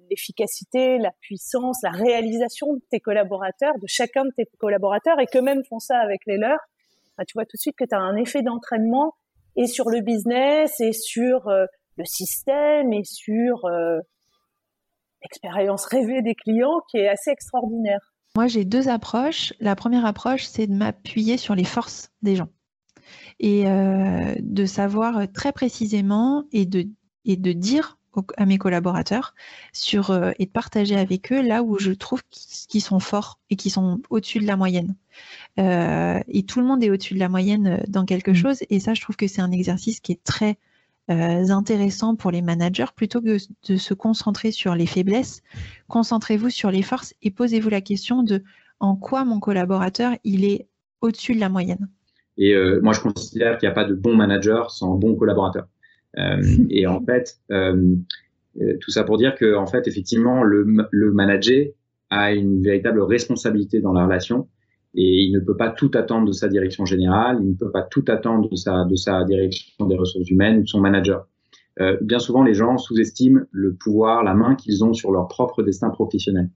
l'efficacité, 0.10 0.98
la 0.98 1.12
puissance, 1.22 1.78
la 1.84 1.92
réalisation 1.92 2.74
de 2.74 2.82
tes 2.90 3.00
collaborateurs, 3.00 3.74
de 3.80 3.88
chacun 3.88 4.26
de 4.26 4.32
tes 4.36 4.46
collaborateurs, 4.58 5.20
et 5.20 5.26
que 5.26 5.40
même 5.40 5.64
font 5.70 5.80
ça 5.80 5.98
avec 6.00 6.22
les 6.26 6.38
leurs, 6.38 6.60
bah, 7.18 7.26
tu 7.26 7.34
vois 7.36 7.46
tout 7.46 7.58
de 7.58 7.62
suite 7.62 7.76
que 7.78 7.86
tu 7.86 7.96
as 7.96 8.00
un 8.00 8.16
effet 8.16 8.42
d'entraînement 8.42 9.14
et 9.56 9.68
sur 9.68 9.90
le 9.90 10.02
business 10.02 10.80
et 10.80 10.94
sur 10.94 11.48
le 11.48 12.06
système 12.06 12.92
et 12.92 13.04
sur 13.04 13.70
l'expérience 15.22 15.86
rêvée 15.86 16.22
des 16.22 16.36
clients 16.36 16.82
qui 16.90 16.98
est 16.98 17.08
assez 17.08 17.32
extraordinaire. 17.32 18.15
Moi, 18.36 18.48
j'ai 18.48 18.66
deux 18.66 18.90
approches. 18.90 19.54
La 19.60 19.76
première 19.76 20.06
approche, 20.06 20.46
c'est 20.46 20.68
de 20.68 20.74
m'appuyer 20.74 21.38
sur 21.38 21.56
les 21.56 21.64
forces 21.64 22.12
des 22.22 22.36
gens 22.36 22.50
et 23.40 23.68
euh, 23.68 24.34
de 24.40 24.66
savoir 24.66 25.32
très 25.34 25.52
précisément 25.52 26.46
et 26.52 26.66
de, 26.66 26.88
et 27.26 27.36
de 27.36 27.52
dire 27.52 27.98
à 28.38 28.46
mes 28.46 28.58
collaborateurs 28.58 29.36
sur, 29.74 30.12
euh, 30.12 30.32
et 30.40 30.46
de 30.46 30.52
partager 30.52 30.96
avec 30.96 31.34
eux 31.34 31.42
là 31.42 31.64
où 31.64 31.78
je 31.78 31.92
trouve 31.92 32.24
qu'ils 32.30 32.82
sont 32.82 33.02
forts 33.02 33.40
et 33.50 33.58
qui 33.58 33.70
sont 33.70 34.02
au-dessus 34.10 34.40
de 34.40 34.48
la 34.48 34.56
moyenne. 34.56 34.96
Euh, 35.60 36.22
et 36.30 36.44
tout 36.44 36.62
le 36.62 36.66
monde 36.66 36.82
est 36.84 36.90
au-dessus 36.90 37.14
de 37.14 37.20
la 37.20 37.30
moyenne 37.30 37.84
dans 37.88 38.06
quelque 38.06 38.32
mmh. 38.32 38.36
chose. 38.36 38.60
Et 38.70 38.80
ça, 38.80 38.94
je 38.94 39.02
trouve 39.02 39.18
que 39.18 39.28
c'est 39.28 39.42
un 39.42 39.52
exercice 39.52 40.00
qui 40.00 40.14
est 40.14 40.24
très 40.24 40.58
euh, 41.12 41.50
intéressant 41.50 42.16
pour 42.16 42.32
les 42.32 42.42
managers 42.42 42.86
plutôt 42.96 43.22
que 43.22 43.38
de 43.68 43.78
se 43.78 43.94
concentrer 43.94 44.52
sur 44.52 44.76
les 44.76 44.88
faiblesses. 44.88 45.42
Concentrez-vous 45.88 46.50
sur 46.50 46.72
les 46.72 46.82
forces 46.82 47.14
et 47.22 47.32
posez-vous 47.32 47.70
la 47.70 47.82
question 47.82 48.24
de 48.24 48.44
en 48.80 48.96
quoi 48.96 49.24
mon 49.24 49.40
collaborateur 49.40 50.14
il 50.24 50.46
est 50.46 50.68
au-dessus 51.02 51.36
de 51.36 51.40
la 51.40 51.50
moyenne. 51.50 51.90
Et 52.38 52.54
euh, 52.54 52.82
moi, 52.82 52.94
je 52.94 53.02
considère 53.02 53.58
qu'il 53.58 53.68
n'y 53.68 53.72
a 53.72 53.76
pas 53.76 53.86
de 53.86 53.94
bon 53.94 54.16
manager 54.16 54.72
sans 54.72 54.96
bon 54.96 55.16
collaborateur. 55.16 55.68
Euh, 56.18 56.42
et 56.70 56.88
en 56.88 57.02
fait, 57.04 57.40
tout 57.50 58.92
ça 58.92 59.04
pour 59.04 59.18
dire 59.18 59.36
que 59.36 59.56
en 59.56 59.68
fait, 59.68 59.88
effectivement, 59.88 60.44
le, 60.44 60.66
le 60.92 61.12
manager 61.12 61.68
a 62.10 62.34
une 62.34 62.62
véritable 62.62 63.02
responsabilité 63.02 63.80
dans 63.80 63.94
la 63.94 64.06
relation 64.06 64.48
et 64.96 65.24
il 65.24 65.32
ne 65.34 65.40
peut 65.40 65.58
pas 65.58 65.70
tout 65.70 65.92
attendre 65.94 66.26
de 66.28 66.32
sa 66.32 66.48
direction 66.48 66.86
générale, 66.86 67.40
il 67.42 67.50
ne 67.50 67.56
peut 67.56 67.72
pas 67.72 67.84
tout 67.84 68.06
attendre 68.08 68.50
de 68.50 68.56
sa, 68.56 68.86
de 68.86 68.96
sa 68.96 69.24
direction 69.26 69.86
des 69.86 69.98
ressources 69.98 70.30
humaines 70.30 70.60
ou 70.60 70.62
de 70.64 70.68
son 70.68 70.80
manager. 70.80 71.28
Euh, 71.82 71.98
bien 72.02 72.20
souvent, 72.20 72.44
les 72.44 72.54
gens 72.54 72.78
sous-estiment 72.78 73.42
le 73.52 73.74
pouvoir, 73.74 74.24
la 74.24 74.34
main 74.34 74.56
qu'ils 74.56 74.84
ont 74.86 74.94
sur 74.94 75.12
leur 75.12 75.28
propre 75.28 75.62
destin 75.64 75.90
professionnel 75.90 76.50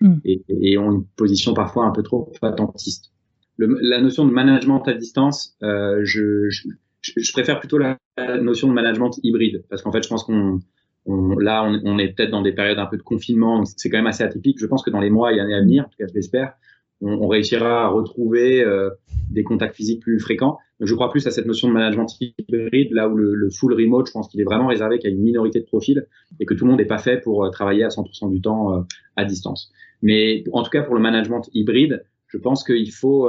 mm. 0.00 0.18
et, 0.24 0.42
et, 0.48 0.78
ont 0.78 0.92
une 0.92 1.04
position 1.16 1.54
parfois 1.54 1.86
un 1.86 1.90
peu 1.90 2.04
trop 2.04 2.32
attentiste. 2.42 3.10
Le, 3.56 3.78
la 3.82 4.00
notion 4.00 4.24
de 4.24 4.32
management 4.32 4.86
à 4.86 4.94
distance, 4.94 5.56
euh, 5.64 6.00
je, 6.04 6.48
je, 6.50 6.68
je, 7.02 7.32
préfère 7.32 7.58
plutôt 7.58 7.78
la, 7.78 7.98
notion 8.40 8.68
de 8.68 8.72
management 8.72 9.18
hybride 9.24 9.64
parce 9.68 9.82
qu'en 9.82 9.90
fait, 9.90 10.04
je 10.04 10.08
pense 10.08 10.22
qu'on 10.22 10.60
on, 11.06 11.36
là, 11.38 11.64
on, 11.64 11.80
on 11.84 11.98
est 11.98 12.14
peut-être 12.14 12.30
dans 12.30 12.42
des 12.42 12.52
périodes 12.52 12.78
un 12.78 12.86
peu 12.86 12.96
de 12.96 13.02
confinement, 13.02 13.64
c'est 13.64 13.90
quand 13.90 13.98
même 13.98 14.06
assez 14.06 14.22
atypique. 14.22 14.58
Je 14.60 14.66
pense 14.66 14.84
que 14.84 14.90
dans 14.90 15.00
les 15.00 15.10
mois 15.10 15.32
et 15.32 15.40
années 15.40 15.54
à 15.54 15.60
venir, 15.60 15.84
en 15.86 15.88
tout 15.88 15.96
cas, 15.98 16.06
je 16.06 16.14
l'espère, 16.14 16.54
on, 17.00 17.12
on, 17.12 17.28
réussira 17.28 17.84
à 17.84 17.88
retrouver 17.88 18.62
euh, 18.62 18.90
des 19.30 19.42
contacts 19.42 19.76
physiques 19.76 20.02
plus 20.02 20.18
fréquents. 20.18 20.58
Donc, 20.78 20.88
je 20.88 20.94
crois 20.94 21.10
plus 21.10 21.26
à 21.26 21.30
cette 21.30 21.46
notion 21.46 21.68
de 21.68 21.72
management 21.72 22.06
hybride, 22.20 22.92
là 22.92 23.08
où 23.08 23.16
le, 23.16 23.34
le 23.34 23.50
full 23.50 23.74
remote, 23.74 24.06
je 24.06 24.12
pense 24.12 24.28
qu'il 24.28 24.40
est 24.40 24.44
vraiment 24.44 24.66
réservé 24.66 24.98
qu'à 24.98 25.08
une 25.08 25.20
minorité 25.20 25.60
de 25.60 25.64
profils 25.64 26.06
et 26.38 26.46
que 26.46 26.54
tout 26.54 26.64
le 26.64 26.70
monde 26.70 26.80
n'est 26.80 26.86
pas 26.86 26.98
fait 26.98 27.20
pour 27.20 27.44
euh, 27.44 27.50
travailler 27.50 27.84
à 27.84 27.88
100% 27.88 28.30
du 28.30 28.40
temps 28.40 28.76
euh, 28.76 28.82
à 29.16 29.24
distance. 29.24 29.72
Mais 30.02 30.44
en 30.52 30.62
tout 30.62 30.70
cas, 30.70 30.82
pour 30.82 30.94
le 30.94 31.00
management 31.00 31.48
hybride, 31.52 32.04
je 32.28 32.38
pense 32.38 32.64
qu'il 32.64 32.90
faut, 32.92 33.28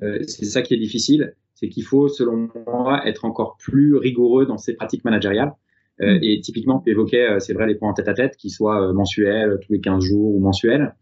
c'est 0.00 0.46
ça 0.46 0.62
qui 0.62 0.74
est 0.74 0.78
difficile, 0.78 1.34
c'est 1.54 1.68
qu'il 1.68 1.84
faut, 1.84 2.08
selon 2.08 2.48
moi, 2.66 3.06
être 3.06 3.24
encore 3.24 3.56
plus 3.56 3.94
rigoureux 3.94 4.46
dans 4.46 4.58
ses 4.58 4.74
pratiques 4.74 5.04
managériales. 5.04 5.52
Euh, 6.00 6.18
et 6.22 6.40
typiquement, 6.40 6.80
tu 6.80 6.90
évoquais, 6.90 7.38
c'est 7.38 7.52
vrai, 7.52 7.66
les 7.66 7.74
points 7.74 7.90
en 7.90 7.94
tête 7.94 8.08
à 8.08 8.14
tête, 8.14 8.36
qui 8.36 8.50
soient 8.50 8.92
mensuels, 8.92 9.58
tous 9.64 9.72
les 9.72 9.80
15 9.80 10.02
jours 10.02 10.34
ou 10.34 10.40
mensuels. 10.40 10.94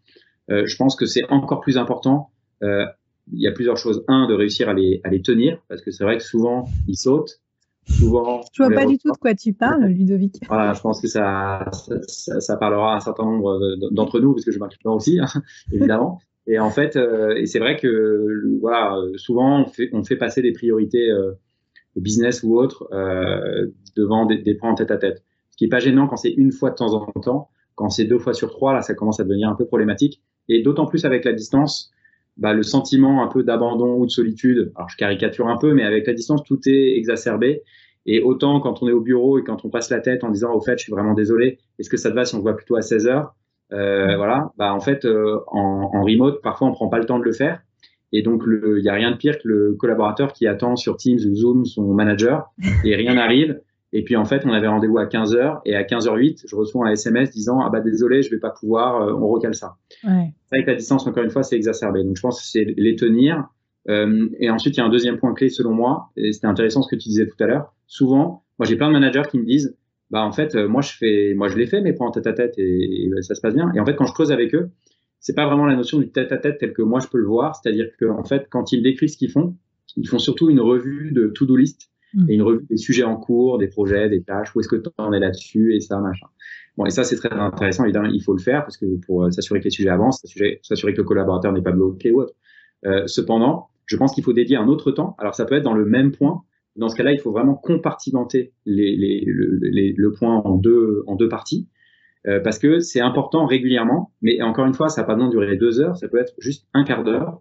Euh, 0.50 0.66
je 0.66 0.76
pense 0.76 0.96
que 0.96 1.06
c'est 1.06 1.24
encore 1.30 1.60
plus 1.60 1.78
important. 1.78 2.30
Euh, 2.62 2.84
il 3.32 3.40
y 3.40 3.46
a 3.46 3.52
plusieurs 3.52 3.76
choses. 3.76 4.04
Un, 4.08 4.26
de 4.26 4.34
réussir 4.34 4.68
à 4.68 4.74
les, 4.74 5.00
à 5.04 5.08
les 5.08 5.22
tenir, 5.22 5.58
parce 5.68 5.82
que 5.82 5.90
c'est 5.90 6.04
vrai 6.04 6.16
que 6.16 6.22
souvent, 6.22 6.68
ils 6.88 6.96
sautent. 6.96 7.40
Souvent, 7.86 8.42
je 8.52 8.62
vois 8.62 8.74
pas 8.74 8.86
du 8.86 8.98
tout 8.98 9.10
de 9.10 9.16
quoi 9.16 9.34
tu 9.34 9.52
parles, 9.52 9.84
Ludovic. 9.86 10.40
Voilà, 10.48 10.74
je 10.74 10.80
pense 10.80 11.00
que 11.00 11.08
ça, 11.08 11.70
ça, 12.06 12.40
ça 12.40 12.56
parlera 12.56 12.92
à 12.92 12.96
un 12.96 13.00
certain 13.00 13.24
nombre 13.24 13.58
d'entre 13.90 14.20
nous, 14.20 14.32
parce 14.32 14.44
que 14.44 14.52
je 14.52 14.58
m'occupe 14.58 14.84
aussi, 14.84 15.18
hein, 15.18 15.26
évidemment. 15.72 16.20
Et 16.46 16.58
en 16.58 16.70
fait, 16.70 16.96
euh, 16.96 17.34
et 17.36 17.46
c'est 17.46 17.58
vrai 17.58 17.76
que 17.76 18.58
voilà, 18.60 18.96
souvent 19.16 19.62
on 19.62 19.66
fait, 19.66 19.90
on 19.92 20.02
fait 20.02 20.16
passer 20.16 20.42
des 20.42 20.52
priorités 20.52 21.10
euh, 21.10 21.32
business 21.96 22.42
ou 22.42 22.58
autres 22.58 22.88
euh, 22.92 23.68
devant 23.96 24.26
des, 24.26 24.38
des 24.38 24.54
points 24.54 24.70
en 24.70 24.74
tête 24.74 24.90
à 24.90 24.96
tête. 24.96 25.22
Ce 25.50 25.56
qui 25.56 25.66
est 25.66 25.68
pas 25.68 25.80
gênant 25.80 26.06
quand 26.08 26.16
c'est 26.16 26.32
une 26.32 26.52
fois 26.52 26.70
de 26.70 26.76
temps 26.76 26.94
en 26.94 27.06
temps. 27.20 27.50
Quand 27.76 27.88
c'est 27.88 28.04
deux 28.04 28.18
fois 28.18 28.34
sur 28.34 28.50
trois, 28.50 28.74
là, 28.74 28.82
ça 28.82 28.94
commence 28.94 29.20
à 29.20 29.24
devenir 29.24 29.48
un 29.48 29.54
peu 29.54 29.64
problématique. 29.64 30.22
Et 30.48 30.62
d'autant 30.62 30.86
plus 30.86 31.04
avec 31.04 31.24
la 31.24 31.32
distance, 31.32 31.90
bah, 32.36 32.54
le 32.54 32.62
sentiment 32.62 33.22
un 33.22 33.28
peu 33.28 33.42
d'abandon 33.42 33.96
ou 33.98 34.06
de 34.06 34.10
solitude, 34.10 34.72
alors 34.74 34.88
je 34.88 34.96
caricature 34.96 35.48
un 35.48 35.56
peu, 35.56 35.74
mais 35.74 35.84
avec 35.84 36.06
la 36.06 36.14
distance, 36.14 36.42
tout 36.44 36.58
est 36.66 36.96
exacerbé. 36.96 37.62
Et 38.06 38.22
autant 38.22 38.60
quand 38.60 38.82
on 38.82 38.88
est 38.88 38.92
au 38.92 39.00
bureau 39.00 39.38
et 39.38 39.44
quand 39.44 39.64
on 39.64 39.68
passe 39.68 39.90
la 39.90 40.00
tête 40.00 40.24
en 40.24 40.30
disant 40.30 40.54
au 40.54 40.60
fait, 40.60 40.78
je 40.78 40.84
suis 40.84 40.92
vraiment 40.92 41.12
désolé, 41.14 41.58
est-ce 41.78 41.90
que 41.90 41.98
ça 41.98 42.10
te 42.10 42.14
va 42.14 42.24
si 42.24 42.34
on 42.34 42.38
se 42.38 42.42
voit 42.42 42.56
plutôt 42.56 42.76
à 42.76 42.82
16 42.82 43.06
heures? 43.06 43.34
Euh, 43.72 44.16
Voilà, 44.16 44.50
bah 44.56 44.74
en 44.74 44.80
fait, 44.80 45.04
euh, 45.04 45.38
en, 45.48 45.90
en, 45.92 46.02
remote, 46.02 46.40
parfois 46.42 46.68
on 46.68 46.72
prend 46.72 46.88
pas 46.88 46.98
le 46.98 47.04
temps 47.04 47.18
de 47.18 47.24
le 47.24 47.32
faire. 47.32 47.60
Et 48.12 48.22
donc, 48.22 48.42
il 48.46 48.82
y 48.82 48.88
a 48.88 48.94
rien 48.94 49.12
de 49.12 49.16
pire 49.16 49.38
que 49.38 49.46
le 49.46 49.74
collaborateur 49.74 50.32
qui 50.32 50.46
attend 50.48 50.74
sur 50.74 50.96
Teams 50.96 51.20
ou 51.30 51.34
Zoom 51.36 51.64
son 51.64 51.94
manager 51.94 52.50
et 52.84 52.96
rien 52.96 53.14
n'arrive. 53.14 53.60
Et 53.92 54.04
puis 54.04 54.16
en 54.16 54.24
fait, 54.24 54.42
on 54.46 54.52
avait 54.52 54.68
rendez-vous 54.68 54.98
à 54.98 55.06
15h 55.06 55.60
et 55.64 55.74
à 55.74 55.82
15h08, 55.82 56.44
je 56.46 56.54
reçois 56.54 56.86
un 56.86 56.92
SMS 56.92 57.30
disant 57.30 57.60
ah 57.60 57.70
bah 57.70 57.80
désolé, 57.80 58.22
je 58.22 58.30
vais 58.30 58.38
pas 58.38 58.50
pouvoir, 58.50 59.02
euh, 59.02 59.12
on 59.14 59.28
recale 59.28 59.54
ça. 59.54 59.76
Ouais. 60.04 60.32
Avec 60.52 60.66
la 60.66 60.74
distance, 60.74 61.06
encore 61.06 61.24
une 61.24 61.30
fois, 61.30 61.42
c'est 61.42 61.56
exacerbé. 61.56 62.04
Donc 62.04 62.16
je 62.16 62.22
pense 62.22 62.40
que 62.40 62.46
c'est 62.46 62.64
les 62.76 62.94
tenir. 62.94 63.48
Euh, 63.88 64.28
et 64.38 64.50
ensuite, 64.50 64.76
il 64.76 64.80
y 64.80 64.82
a 64.82 64.86
un 64.86 64.90
deuxième 64.90 65.18
point 65.18 65.34
clé 65.34 65.48
selon 65.48 65.72
moi, 65.72 66.10
et 66.16 66.32
c'était 66.32 66.46
intéressant 66.46 66.82
ce 66.82 66.88
que 66.88 67.00
tu 67.00 67.08
disais 67.08 67.26
tout 67.26 67.42
à 67.42 67.46
l'heure. 67.46 67.74
Souvent, 67.86 68.44
moi 68.58 68.66
j'ai 68.66 68.76
plein 68.76 68.88
de 68.88 68.92
managers 68.92 69.22
qui 69.28 69.38
me 69.38 69.44
disent 69.44 69.76
bah 70.10 70.24
en 70.24 70.32
fait, 70.32 70.54
euh, 70.54 70.68
moi 70.68 70.82
je 70.82 70.92
fais, 70.92 71.34
moi 71.34 71.48
je 71.48 71.56
l'ai 71.56 71.66
fait 71.66 71.80
mes 71.80 71.92
points 71.92 72.08
en 72.08 72.10
tête 72.10 72.26
à 72.26 72.32
tête 72.32 72.54
et, 72.58 73.06
et, 73.06 73.22
ça 73.22 73.34
se 73.34 73.40
passe 73.40 73.54
bien. 73.54 73.72
Et 73.74 73.80
en 73.80 73.86
fait, 73.86 73.96
quand 73.96 74.06
je 74.06 74.12
creuse 74.12 74.30
avec 74.30 74.54
eux, 74.54 74.70
c'est 75.18 75.34
pas 75.34 75.46
vraiment 75.46 75.66
la 75.66 75.76
notion 75.76 75.98
du 75.98 76.10
tête 76.10 76.32
à 76.32 76.38
tête 76.38 76.58
tel 76.58 76.72
que 76.72 76.82
moi 76.82 77.00
je 77.00 77.08
peux 77.08 77.18
le 77.18 77.26
voir. 77.26 77.56
C'est-à-dire 77.56 77.88
que 77.98 78.06
en 78.06 78.24
fait, 78.24 78.46
quand 78.50 78.72
ils 78.72 78.82
décrivent 78.82 79.08
ce 79.08 79.16
qu'ils 79.16 79.30
font, 79.30 79.56
ils 79.96 80.08
font 80.08 80.18
surtout 80.18 80.50
une 80.50 80.60
revue 80.60 81.10
de 81.12 81.28
to-do 81.28 81.56
list 81.56 81.90
Mm. 82.14 82.30
et 82.30 82.34
une 82.34 82.42
revue 82.42 82.66
des 82.68 82.76
sujets 82.76 83.04
en 83.04 83.16
cours, 83.16 83.58
des 83.58 83.68
projets, 83.68 84.08
des 84.08 84.22
tâches, 84.22 84.54
où 84.54 84.60
est-ce 84.60 84.68
que 84.68 84.76
tu 84.76 84.90
en 84.98 85.12
es 85.12 85.20
là-dessus 85.20 85.74
et 85.74 85.80
ça, 85.80 85.98
machin. 86.00 86.26
Bon, 86.76 86.86
et 86.86 86.90
ça, 86.90 87.04
c'est 87.04 87.16
très 87.16 87.32
intéressant. 87.32 87.84
Évidemment, 87.84 88.08
il 88.08 88.22
faut 88.22 88.32
le 88.32 88.40
faire 88.40 88.62
parce 88.62 88.76
que 88.76 88.86
pour 89.06 89.24
euh, 89.24 89.30
s'assurer 89.30 89.60
que 89.60 89.64
les 89.64 89.70
sujets 89.70 89.90
avancent, 89.90 90.22
s'assurer 90.62 90.92
que 90.92 90.98
le 90.98 91.04
collaborateur 91.04 91.52
n'est 91.52 91.62
pas 91.62 91.72
bloqué 91.72 92.10
ou 92.10 92.22
autre. 92.22 92.34
Euh, 92.86 93.06
cependant, 93.06 93.68
je 93.86 93.96
pense 93.96 94.14
qu'il 94.14 94.24
faut 94.24 94.32
dédier 94.32 94.56
un 94.56 94.68
autre 94.68 94.90
temps. 94.90 95.16
Alors, 95.18 95.34
ça 95.34 95.44
peut 95.44 95.56
être 95.56 95.64
dans 95.64 95.74
le 95.74 95.84
même 95.84 96.12
point. 96.12 96.42
Dans 96.76 96.88
ce 96.88 96.96
cas-là, 96.96 97.12
il 97.12 97.20
faut 97.20 97.32
vraiment 97.32 97.54
compartimenter 97.54 98.52
les, 98.64 98.96
les, 98.96 99.26
les, 99.60 99.92
le 99.96 100.12
point 100.12 100.36
en 100.36 100.56
deux, 100.56 101.02
en 101.06 101.16
deux 101.16 101.28
parties. 101.28 101.68
Euh, 102.26 102.38
parce 102.40 102.58
que 102.58 102.80
c'est 102.80 103.00
important 103.00 103.46
régulièrement, 103.46 104.12
mais 104.20 104.42
encore 104.42 104.66
une 104.66 104.74
fois, 104.74 104.88
ça 104.88 105.00
n'a 105.00 105.06
pas 105.06 105.14
besoin 105.14 105.28
de 105.28 105.32
durer 105.32 105.56
deux 105.56 105.80
heures, 105.80 105.96
ça 105.96 106.06
peut 106.06 106.18
être 106.18 106.34
juste 106.38 106.66
un 106.74 106.84
quart 106.84 107.02
d'heure, 107.02 107.40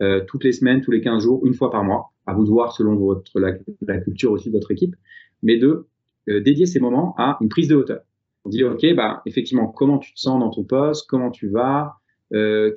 euh, 0.00 0.20
toutes 0.26 0.44
les 0.44 0.52
semaines, 0.52 0.80
tous 0.80 0.92
les 0.92 1.00
15 1.00 1.24
jours, 1.24 1.44
une 1.44 1.54
fois 1.54 1.70
par 1.70 1.82
mois 1.82 2.11
à 2.26 2.34
vous 2.34 2.44
de 2.44 2.50
voir 2.50 2.72
selon 2.72 2.96
votre, 2.96 3.40
la, 3.40 3.98
culture 3.98 4.32
aussi 4.32 4.48
de 4.48 4.54
votre 4.54 4.70
équipe, 4.70 4.94
mais 5.42 5.58
de 5.58 5.86
euh, 6.28 6.40
dédier 6.40 6.66
ces 6.66 6.80
moments 6.80 7.14
à 7.18 7.38
une 7.40 7.48
prise 7.48 7.68
de 7.68 7.74
hauteur. 7.74 8.00
On 8.44 8.48
dit, 8.48 8.64
OK, 8.64 8.84
bah, 8.94 9.22
effectivement, 9.26 9.68
comment 9.68 9.98
tu 9.98 10.14
te 10.14 10.20
sens 10.20 10.38
dans 10.40 10.50
ton 10.50 10.64
poste, 10.64 11.08
comment 11.08 11.30
tu 11.30 11.48
vas, 11.48 11.94
euh, 12.32 12.74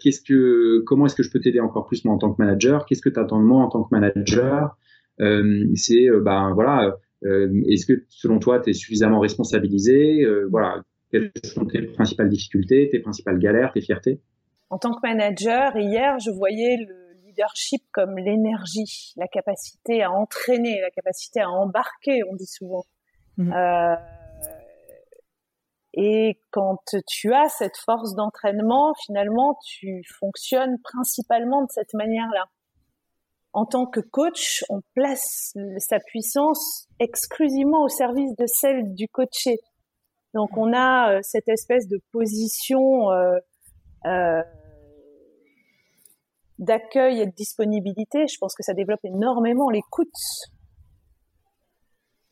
comment 0.85 1.05
est-ce 1.05 1.15
que 1.15 1.23
je 1.23 1.31
peux 1.31 1.39
t'aider 1.39 1.59
encore 1.59 1.85
plus 1.85 2.05
moi 2.05 2.13
en 2.13 2.17
tant 2.17 2.33
que 2.33 2.41
manager, 2.41 2.85
qu'est-ce 2.85 3.01
que 3.01 3.09
tu 3.09 3.19
attends 3.19 3.39
de 3.39 3.45
moi 3.45 3.63
en 3.63 3.69
tant 3.69 3.83
que 3.83 3.89
manager, 3.91 4.77
euh, 5.21 5.65
c'est, 5.75 6.07
bah, 6.21 6.51
voilà, 6.53 6.97
est-ce 7.23 7.87
que 7.87 8.03
selon 8.09 8.37
toi, 8.37 8.59
tu 8.59 8.69
es 8.69 8.73
suffisamment 8.73 9.19
responsabilisé, 9.19 10.27
voilà, 10.51 10.83
quelles 11.11 11.31
sont 11.43 11.65
tes 11.65 11.81
principales 11.81 12.29
difficultés, 12.29 12.89
tes 12.91 12.99
principales 12.99 13.39
galères, 13.39 13.71
tes 13.73 13.81
fiertés? 13.81 14.19
En 14.69 14.77
tant 14.77 14.91
que 14.91 14.99
manager, 15.01 15.75
hier, 15.77 16.19
je 16.19 16.31
voyais 16.31 16.77
le 16.87 17.04
leadership 17.35 17.83
comme 17.91 18.17
l'énergie, 18.17 19.13
la 19.17 19.27
capacité 19.27 20.03
à 20.03 20.11
entraîner, 20.11 20.79
la 20.81 20.89
capacité 20.91 21.41
à 21.41 21.49
embarquer, 21.49 22.21
on 22.29 22.35
dit 22.35 22.45
souvent. 22.45 22.85
Mmh. 23.37 23.53
Euh, 23.53 23.95
et 25.93 26.39
quand 26.51 26.79
tu 27.07 27.33
as 27.33 27.47
cette 27.49 27.77
force 27.77 28.15
d'entraînement, 28.15 28.93
finalement, 29.05 29.57
tu 29.65 30.03
fonctionnes 30.19 30.77
principalement 30.83 31.61
de 31.61 31.69
cette 31.69 31.93
manière-là. 31.93 32.45
en 33.53 33.65
tant 33.65 33.85
que 33.85 34.01
coach, 34.01 34.65
on 34.67 34.81
place 34.95 35.53
sa 35.77 35.99
puissance 35.99 36.89
exclusivement 36.99 37.83
au 37.83 37.87
service 37.87 38.35
de 38.35 38.45
celle 38.47 38.93
du 38.95 39.07
coaché. 39.07 39.59
Donc 40.33 40.57
on 40.57 40.73
a 40.73 41.21
cette 41.21 41.47
espèce 41.47 41.87
de 41.87 41.97
position 42.11 43.09
euh, 43.11 44.41
d'accueil 46.59 47.21
et 47.21 47.25
de 47.25 47.33
disponibilité. 47.35 48.27
Je 48.27 48.37
pense 48.39 48.55
que 48.55 48.63
ça 48.63 48.73
développe 48.73 49.03
énormément 49.03 49.69
l'écoute 49.69 50.09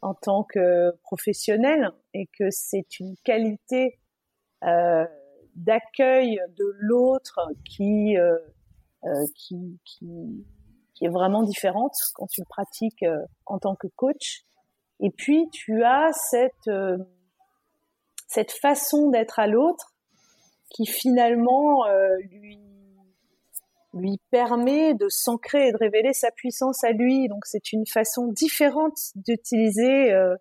en 0.02 0.14
tant 0.14 0.44
que 0.44 0.92
professionnel 1.04 1.92
et 2.14 2.28
que 2.38 2.50
c'est 2.50 3.00
une 3.00 3.16
qualité 3.24 4.00
euh, 4.64 5.06
d'accueil 5.56 6.40
de 6.58 6.66
l'autre 6.80 7.40
qui, 7.66 8.18
euh, 8.18 8.38
euh, 9.06 9.10
qui, 9.36 9.80
qui, 9.86 10.46
qui, 10.94 11.06
est 11.06 11.10
vraiment 11.10 11.44
différente 11.44 11.94
quand 12.16 12.28
tu 12.28 12.42
le 12.42 12.46
pratiques 12.50 13.04
euh, 13.04 13.18
en 13.46 13.60
tant 13.60 13.76
que 13.76 13.88
coach. 13.96 14.44
Et 15.00 15.10
puis 15.10 15.48
tu 15.52 15.84
as 15.84 16.12
cette, 16.32 16.68
euh, 16.68 16.98
cette 18.28 18.52
façon 18.52 19.10
d'être 19.10 19.40
à 19.40 19.48
l'autre 19.48 19.94
qui 20.70 20.86
finalement 20.86 21.86
lui 22.32 22.73
lui 23.94 24.20
permet 24.32 24.94
de 24.94 25.08
s'ancrer 25.10 25.68
et 25.68 25.72
de 25.72 25.78
révéler 25.78 26.14
sa 26.14 26.32
puissance 26.32 26.84
à 26.84 26.92
lui. 26.92 27.28
Donc 27.28 27.46
c'est 27.46 27.72
une 27.72 27.86
façon 27.86 28.28
différente 28.28 28.98
d'utiliser 29.16 30.12
euh, 30.12 30.36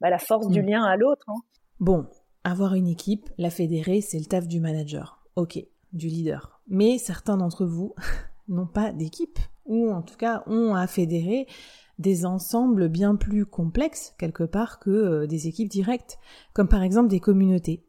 bah, 0.00 0.10
la 0.10 0.18
force 0.18 0.48
du 0.48 0.62
mm. 0.62 0.66
lien 0.66 0.84
à 0.84 0.96
l'autre. 0.96 1.24
Hein. 1.28 1.40
Bon, 1.80 2.06
avoir 2.44 2.74
une 2.74 2.88
équipe, 2.88 3.28
la 3.38 3.50
fédérer, 3.50 4.00
c'est 4.00 4.18
le 4.18 4.26
taf 4.26 4.46
du 4.46 4.60
manager. 4.60 5.22
Ok, 5.36 5.58
du 5.92 6.08
leader. 6.08 6.60
Mais 6.68 6.98
certains 6.98 7.36
d'entre 7.36 7.66
vous 7.66 7.94
n'ont 8.48 8.66
pas 8.66 8.92
d'équipe, 8.92 9.38
ou 9.64 9.90
en 9.90 10.02
tout 10.02 10.16
cas 10.16 10.42
ont 10.46 10.74
à 10.74 10.86
fédérer 10.86 11.46
des 11.98 12.26
ensembles 12.26 12.88
bien 12.88 13.16
plus 13.16 13.46
complexes 13.46 14.14
quelque 14.18 14.44
part 14.44 14.78
que 14.78 14.90
euh, 14.90 15.26
des 15.26 15.48
équipes 15.48 15.68
directes, 15.68 16.18
comme 16.52 16.68
par 16.68 16.82
exemple 16.82 17.08
des 17.08 17.20
communautés. 17.20 17.84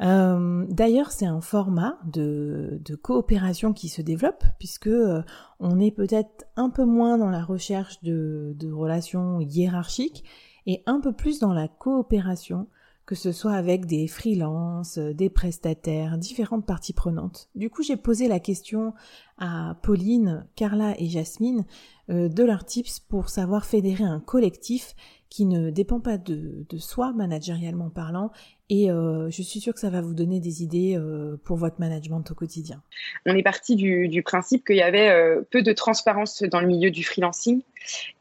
Euh, 0.00 0.64
d'ailleurs, 0.68 1.10
c'est 1.10 1.26
un 1.26 1.40
format 1.40 1.98
de, 2.04 2.80
coopération 3.02 3.72
qui 3.72 3.88
se 3.88 4.02
développe 4.02 4.44
puisque 4.58 4.86
euh, 4.86 5.22
on 5.60 5.80
est 5.80 5.90
peut-être 5.90 6.46
un 6.56 6.70
peu 6.70 6.84
moins 6.84 7.18
dans 7.18 7.30
la 7.30 7.44
recherche 7.44 8.00
de, 8.02 8.56
relations 8.72 9.40
hiérarchiques 9.40 10.24
et 10.66 10.82
un 10.86 11.00
peu 11.00 11.12
plus 11.12 11.38
dans 11.38 11.52
la 11.52 11.66
coopération, 11.66 12.68
que 13.06 13.14
ce 13.14 13.32
soit 13.32 13.54
avec 13.54 13.86
des 13.86 14.06
freelances, 14.06 14.98
des 14.98 15.30
prestataires, 15.30 16.18
différentes 16.18 16.66
parties 16.66 16.92
prenantes. 16.92 17.48
Du 17.54 17.70
coup, 17.70 17.82
j'ai 17.82 17.96
posé 17.96 18.28
la 18.28 18.38
question 18.38 18.92
à 19.38 19.78
Pauline, 19.82 20.46
Carla 20.56 20.94
et 21.00 21.06
Jasmine 21.06 21.64
euh, 22.10 22.28
de 22.28 22.44
leurs 22.44 22.66
tips 22.66 23.00
pour 23.00 23.30
savoir 23.30 23.64
fédérer 23.64 24.04
un 24.04 24.20
collectif 24.20 24.94
qui 25.30 25.46
ne 25.46 25.70
dépend 25.70 26.00
pas 26.00 26.18
de, 26.18 26.66
de 26.68 26.78
soi 26.78 27.12
managérialement 27.12 27.90
parlant 27.90 28.30
et 28.70 28.90
euh, 28.90 29.30
je 29.30 29.42
suis 29.42 29.60
sûre 29.60 29.72
que 29.72 29.80
ça 29.80 29.88
va 29.88 30.02
vous 30.02 30.12
donner 30.12 30.40
des 30.40 30.62
idées 30.62 30.94
euh, 30.94 31.36
pour 31.44 31.56
votre 31.56 31.80
management 31.80 32.22
au 32.30 32.34
quotidien. 32.34 32.82
On 33.24 33.34
est 33.34 33.42
parti 33.42 33.76
du, 33.76 34.08
du 34.08 34.22
principe 34.22 34.66
qu'il 34.66 34.76
y 34.76 34.82
avait 34.82 35.08
euh, 35.08 35.40
peu 35.50 35.62
de 35.62 35.72
transparence 35.72 36.42
dans 36.42 36.60
le 36.60 36.66
milieu 36.66 36.90
du 36.90 37.02
freelancing. 37.02 37.62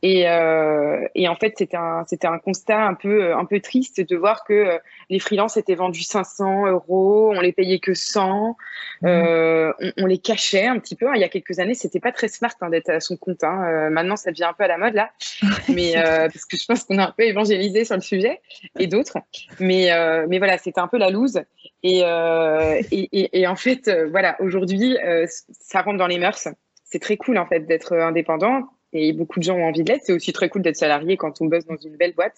Et, 0.01 0.21
et 0.21 1.27
en 1.27 1.35
fait, 1.35 1.55
c'était 1.57 1.75
un, 1.75 2.37
constat 2.37 2.85
un 2.85 2.93
peu, 2.93 3.33
un 3.33 3.43
peu 3.43 3.59
triste 3.59 3.99
de 3.99 4.15
voir 4.15 4.45
que 4.45 4.79
les 5.09 5.19
freelances 5.19 5.57
étaient 5.57 5.75
vendus 5.75 6.03
500 6.03 6.67
euros, 6.67 7.33
on 7.35 7.41
les 7.41 7.51
payait 7.51 7.79
que 7.79 7.93
100, 7.93 8.55
mmh. 9.01 9.07
on, 9.07 9.73
on, 9.97 10.05
les 10.05 10.19
cachait 10.19 10.67
un 10.67 10.79
petit 10.79 10.95
peu. 10.95 11.07
Il 11.15 11.19
y 11.19 11.23
a 11.23 11.27
quelques 11.27 11.59
années, 11.59 11.73
c'était 11.73 11.99
pas 11.99 12.13
très 12.13 12.29
smart 12.29 12.53
hein, 12.61 12.69
d'être 12.69 12.89
à 12.89 12.99
son 13.01 13.17
compte. 13.17 13.43
Hein. 13.43 13.89
maintenant, 13.89 14.15
ça 14.15 14.31
devient 14.31 14.45
un 14.45 14.53
peu 14.53 14.63
à 14.63 14.67
la 14.67 14.77
mode 14.77 14.93
là, 14.93 15.09
mais 15.69 15.95
parce 15.95 16.45
que 16.45 16.55
je 16.55 16.65
pense 16.65 16.85
qu'on 16.85 16.99
a 16.99 17.07
un 17.07 17.13
peu 17.17 17.23
évangélisé 17.23 17.83
sur 17.83 17.95
le 17.95 18.01
sujet 18.01 18.39
et 18.79 18.87
d'autres. 18.87 19.17
Mais, 19.59 19.89
mais 20.29 20.36
mais 20.37 20.39
voilà, 20.39 20.59
c'était 20.59 20.79
un 20.79 20.87
peu 20.87 20.99
la 20.99 21.09
loose. 21.09 21.41
Et, 21.81 22.01
euh, 22.03 22.79
et, 22.91 23.47
en 23.47 23.55
fait, 23.55 23.87
euh, 23.87 24.07
voilà, 24.07 24.39
aujourd'hui, 24.39 24.95
euh, 25.03 25.25
ça 25.49 25.81
rentre 25.81 25.97
dans 25.97 26.05
les 26.05 26.19
mœurs. 26.19 26.47
C'est 26.83 26.99
très 26.99 27.17
cool, 27.17 27.39
en 27.39 27.47
fait, 27.47 27.61
d'être 27.61 27.93
indépendant. 27.97 28.69
Et 28.93 29.13
beaucoup 29.13 29.39
de 29.39 29.43
gens 29.43 29.55
ont 29.55 29.65
envie 29.65 29.83
de 29.83 29.91
l'être. 29.91 30.03
C'est 30.05 30.13
aussi 30.13 30.33
très 30.33 30.49
cool 30.49 30.61
d'être 30.61 30.75
salarié 30.75 31.17
quand 31.17 31.41
on 31.41 31.45
bosse 31.45 31.65
dans 31.65 31.75
une 31.75 31.97
belle 31.97 32.13
boîte. 32.13 32.37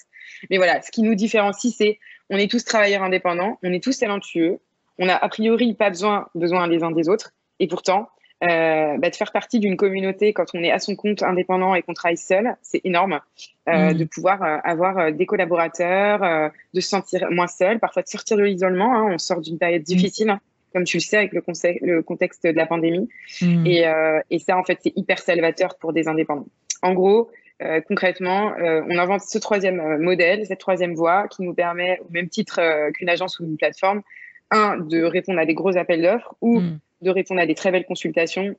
Mais 0.49 0.55
voilà, 0.55 0.81
ce 0.81 0.91
qui 0.91 1.01
nous 1.01 1.13
différencie, 1.13 1.75
c'est 1.77 1.99
on 2.29 2.37
est 2.37 2.49
tous 2.49 2.63
travailleurs 2.63 3.03
indépendants, 3.03 3.59
on 3.63 3.73
est 3.73 3.83
tous 3.83 3.99
talentueux, 3.99 4.59
on 4.97 5.09
a 5.09 5.15
a 5.15 5.29
priori 5.29 5.73
pas 5.73 5.89
besoin, 5.89 6.27
besoin 6.35 6.67
les 6.67 6.83
uns 6.83 6.91
des 6.91 7.09
autres. 7.09 7.31
Et 7.59 7.67
pourtant, 7.67 8.07
euh, 8.43 8.97
bah, 8.97 9.09
de 9.09 9.15
faire 9.15 9.31
partie 9.31 9.59
d'une 9.59 9.75
communauté 9.75 10.31
quand 10.31 10.45
on 10.53 10.63
est 10.63 10.71
à 10.71 10.79
son 10.79 10.95
compte 10.95 11.23
indépendant 11.23 11.75
et 11.75 11.81
qu'on 11.81 11.93
travaille 11.93 12.17
seul, 12.17 12.55
c'est 12.61 12.81
énorme. 12.85 13.19
Euh, 13.67 13.91
mmh. 13.91 13.93
De 13.93 14.03
pouvoir 14.05 14.41
euh, 14.41 14.57
avoir 14.63 14.97
euh, 14.97 15.11
des 15.11 15.25
collaborateurs, 15.25 16.23
euh, 16.23 16.49
de 16.73 16.79
se 16.79 16.89
sentir 16.89 17.29
moins 17.29 17.47
seul, 17.47 17.79
parfois 17.79 18.01
de 18.01 18.07
sortir 18.07 18.37
de 18.37 18.43
l'isolement. 18.43 18.95
Hein, 18.95 19.09
on 19.13 19.17
sort 19.17 19.41
d'une 19.41 19.57
période 19.57 19.81
mmh. 19.81 19.85
difficile, 19.85 20.29
hein, 20.29 20.39
comme 20.73 20.85
tu 20.85 20.97
le 20.97 21.01
sais, 21.01 21.17
avec 21.17 21.33
le, 21.33 21.43
le 21.81 22.01
contexte 22.01 22.45
de 22.45 22.55
la 22.55 22.65
pandémie. 22.65 23.09
Mmh. 23.41 23.65
Et, 23.67 23.85
et, 24.29 24.39
ça, 24.39 24.57
en 24.57 24.63
fait, 24.63 24.79
c'est 24.81 24.93
hyper 24.95 25.19
salvateur 25.19 25.77
pour 25.77 25.93
des 25.93 26.07
indépendants. 26.07 26.47
En 26.81 26.93
gros, 26.93 27.29
concrètement, 27.87 28.53
on 28.57 28.97
invente 28.97 29.21
ce 29.21 29.37
troisième 29.37 29.97
modèle, 29.97 30.45
cette 30.45 30.59
troisième 30.59 30.93
voie 30.93 31.27
qui 31.27 31.43
nous 31.43 31.53
permet, 31.53 31.99
au 32.07 32.11
même 32.11 32.29
titre 32.29 32.61
qu'une 32.93 33.09
agence 33.09 33.39
ou 33.39 33.45
une 33.45 33.57
plateforme, 33.57 34.01
un, 34.51 34.77
de 34.77 35.03
répondre 35.03 35.39
à 35.39 35.45
des 35.45 35.53
gros 35.53 35.75
appels 35.77 36.01
d'offres 36.01 36.35
ou 36.41 36.61
de 37.01 37.09
répondre 37.09 37.41
à 37.41 37.45
des 37.45 37.55
très 37.55 37.71
belles 37.71 37.85
consultations 37.85 38.55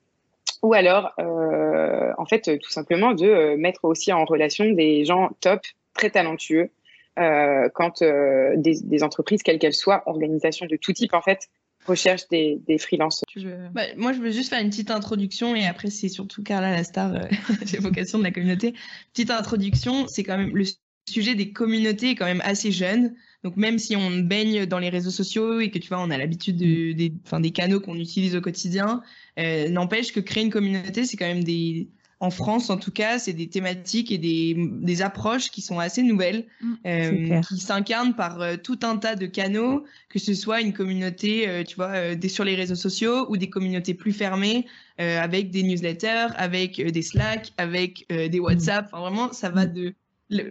ou 0.63 0.75
alors, 0.75 1.13
euh, 1.19 2.13
en 2.19 2.27
fait, 2.27 2.59
tout 2.59 2.71
simplement 2.71 3.13
de 3.15 3.27
euh, 3.27 3.57
mettre 3.57 3.85
aussi 3.85 4.13
en 4.13 4.25
relation 4.25 4.71
des 4.71 5.05
gens 5.05 5.31
top, 5.41 5.61
très 5.95 6.11
talentueux, 6.11 6.71
euh, 7.19 7.69
quand 7.75 8.03
euh, 8.03 8.55
des, 8.57 8.81
des, 8.83 9.03
entreprises, 9.03 9.43
quelles 9.43 9.59
qu'elles 9.59 9.75
soient, 9.75 10.03
organisations 10.07 10.67
de 10.67 10.77
tout 10.77 10.93
type, 10.93 11.13
en 11.13 11.21
fait, 11.21 11.49
recherchent 11.87 12.29
des, 12.29 12.61
des 12.67 12.79
freelances. 12.79 13.25
Bah, 13.73 13.83
moi, 13.97 14.13
je 14.13 14.21
veux 14.21 14.31
juste 14.31 14.51
faire 14.51 14.61
une 14.61 14.71
petite 14.71 14.91
introduction 14.91 15.55
et 15.55 15.67
après, 15.67 15.91
c'est 15.91 16.09
surtout 16.09 16.43
Carla 16.43 16.71
la 16.71 16.85
star, 16.85 17.15
euh, 17.15 17.27
vocation 17.81 18.19
de 18.19 18.25
la 18.25 18.31
communauté. 18.31 18.75
Petite 19.13 19.31
introduction, 19.31 20.07
c'est 20.07 20.23
quand 20.23 20.39
même 20.39 20.57
le 20.57 20.65
sujet 21.09 21.35
des 21.35 21.53
communautés 21.53 22.11
est 22.11 22.15
quand 22.15 22.27
même 22.27 22.43
assez 22.45 22.71
jeune. 22.71 23.15
Donc 23.43 23.57
même 23.57 23.79
si 23.79 23.97
on 23.97 24.11
baigne 24.19 24.67
dans 24.67 24.79
les 24.79 24.91
réseaux 24.91 25.11
sociaux 25.11 25.61
et 25.61 25.71
que 25.71 25.79
tu 25.79 25.89
vois, 25.89 26.01
on 26.01 26.11
a 26.11 26.19
l'habitude 26.19 26.57
de, 26.57 26.93
des, 26.93 27.13
enfin, 27.25 27.41
des 27.41 27.51
canaux 27.51 27.81
qu'on 27.81 27.97
utilise 27.97 28.37
au 28.37 28.41
quotidien, 28.41 29.03
euh, 29.39 29.69
n'empêche 29.69 30.13
que 30.13 30.21
créer 30.21 30.45
une 30.45 30.51
communauté, 30.51 31.05
c'est 31.05 31.17
quand 31.17 31.27
même 31.27 31.45
des, 31.45 31.89
en 32.21 32.31
France 32.31 32.69
en 32.69 32.77
tout 32.77 32.91
cas, 32.91 33.19
c'est 33.19 33.33
des 33.33 33.49
thématiques 33.49 34.13
et 34.13 34.19
des, 34.19 34.55
des 34.59 35.03
approches 35.03 35.51
qui 35.51 35.63
sont 35.63 35.79
assez 35.79 36.03
nouvelles, 36.03 36.47
mmh, 36.61 36.75
euh, 36.87 37.41
qui 37.41 37.59
s'incarnent 37.59 38.15
par 38.15 38.43
euh, 38.43 38.57
tout 38.63 38.79
un 38.83 38.99
tas 38.99 39.17
de 39.17 39.25
canaux, 39.25 39.85
que 40.11 40.19
ce 40.19 40.35
soit 40.35 40.61
une 40.61 40.75
communauté, 40.75 41.49
euh, 41.49 41.65
tu 41.65 41.77
vois, 41.77 41.89
euh, 41.89 42.15
des, 42.15 42.29
sur 42.29 42.45
les 42.45 42.55
réseaux 42.55 42.75
sociaux 42.75 43.27
ou 43.31 43.39
des 43.39 43.49
communautés 43.49 43.95
plus 43.95 44.13
fermées, 44.13 44.67
avec 44.99 45.51
des 45.51 45.63
newsletters, 45.63 46.27
avec 46.37 46.79
des 46.79 47.01
Slack, 47.01 47.55
avec 47.57 48.05
des. 48.11 48.39
WhatsApp. 48.39 48.91
Enfin 48.93 49.01
vraiment, 49.01 49.33
ça 49.33 49.49
va 49.49 49.65
mmh. 49.65 49.93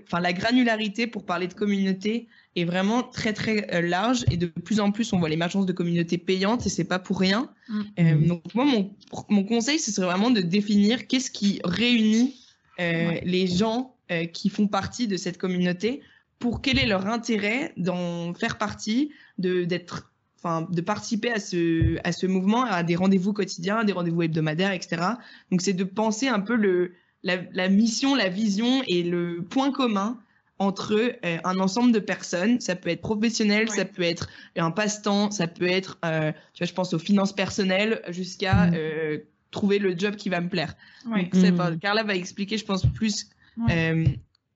Enfin 0.03 0.19
la 0.19 0.33
granularité 0.33 1.07
pour 1.07 1.25
parler 1.25 1.47
de 1.47 1.53
communauté 1.53 2.27
est 2.55 2.65
vraiment 2.65 3.03
très 3.03 3.33
très 3.33 3.73
euh, 3.73 3.81
large 3.81 4.25
et 4.31 4.37
de 4.37 4.47
plus 4.47 4.79
en 4.79 4.91
plus 4.91 5.13
on 5.13 5.19
voit 5.19 5.29
l'émergence 5.29 5.65
de 5.65 5.73
communautés 5.73 6.17
payantes 6.17 6.65
et 6.65 6.69
c'est 6.69 6.83
pas 6.83 6.99
pour 6.99 7.19
rien. 7.19 7.49
Mm. 7.69 7.81
Euh, 7.99 8.27
donc 8.27 8.53
moi 8.53 8.65
mon, 8.65 8.91
mon 9.29 9.43
conseil 9.43 9.79
ce 9.79 9.91
serait 9.91 10.07
vraiment 10.07 10.31
de 10.31 10.41
définir 10.41 11.07
qu'est-ce 11.07 11.31
qui 11.31 11.61
réunit 11.63 12.35
euh, 12.79 13.19
les 13.23 13.47
gens 13.47 13.95
qui 14.33 14.49
font 14.49 14.67
partie 14.67 15.07
de 15.07 15.17
cette 15.17 15.37
communauté 15.37 16.01
pour 16.39 16.63
quel 16.63 16.79
est 16.79 16.87
leur 16.87 17.05
intérêt 17.05 17.73
d'en 17.77 18.33
faire 18.33 18.57
partie, 18.57 19.11
de 19.37 19.65
d'être 19.65 20.11
enfin 20.39 20.67
de 20.71 20.81
participer 20.81 21.31
à 21.31 21.39
ce 21.39 21.97
à 22.03 22.11
ce 22.11 22.25
mouvement, 22.25 22.63
à 22.63 22.81
des 22.81 22.95
rendez-vous 22.95 23.33
quotidiens, 23.33 23.83
des 23.83 23.93
rendez-vous 23.93 24.23
hebdomadaires, 24.23 24.71
etc. 24.71 25.03
Donc 25.51 25.61
c'est 25.61 25.73
de 25.73 25.83
penser 25.83 26.27
un 26.27 26.39
peu 26.39 26.55
le 26.55 26.93
la, 27.23 27.69
mission, 27.69 28.15
la 28.15 28.29
vision 28.29 28.83
et 28.87 29.03
le 29.03 29.43
point 29.43 29.71
commun 29.71 30.17
entre 30.57 30.93
euh, 30.93 31.37
un 31.43 31.59
ensemble 31.59 31.91
de 31.91 31.99
personnes. 31.99 32.59
Ça 32.59 32.75
peut 32.75 32.89
être 32.89 33.01
professionnel, 33.01 33.69
ça 33.69 33.85
peut 33.85 34.03
être 34.03 34.29
un 34.57 34.71
passe-temps, 34.71 35.31
ça 35.31 35.47
peut 35.47 35.67
être, 35.67 35.97
euh, 36.05 36.31
tu 36.53 36.63
vois, 36.63 36.67
je 36.67 36.73
pense 36.73 36.93
aux 36.93 36.99
finances 36.99 37.33
personnelles 37.33 38.01
jusqu'à 38.09 38.67
mm. 38.67 38.73
euh, 38.75 39.17
trouver 39.51 39.79
le 39.79 39.97
job 39.97 40.15
qui 40.15 40.29
va 40.29 40.41
me 40.41 40.49
plaire. 40.49 40.75
Donc, 41.05 41.33
mm. 41.33 41.79
Carla 41.79 42.03
va 42.03 42.15
expliquer, 42.15 42.57
je 42.57 42.65
pense, 42.65 42.85
plus 42.85 43.29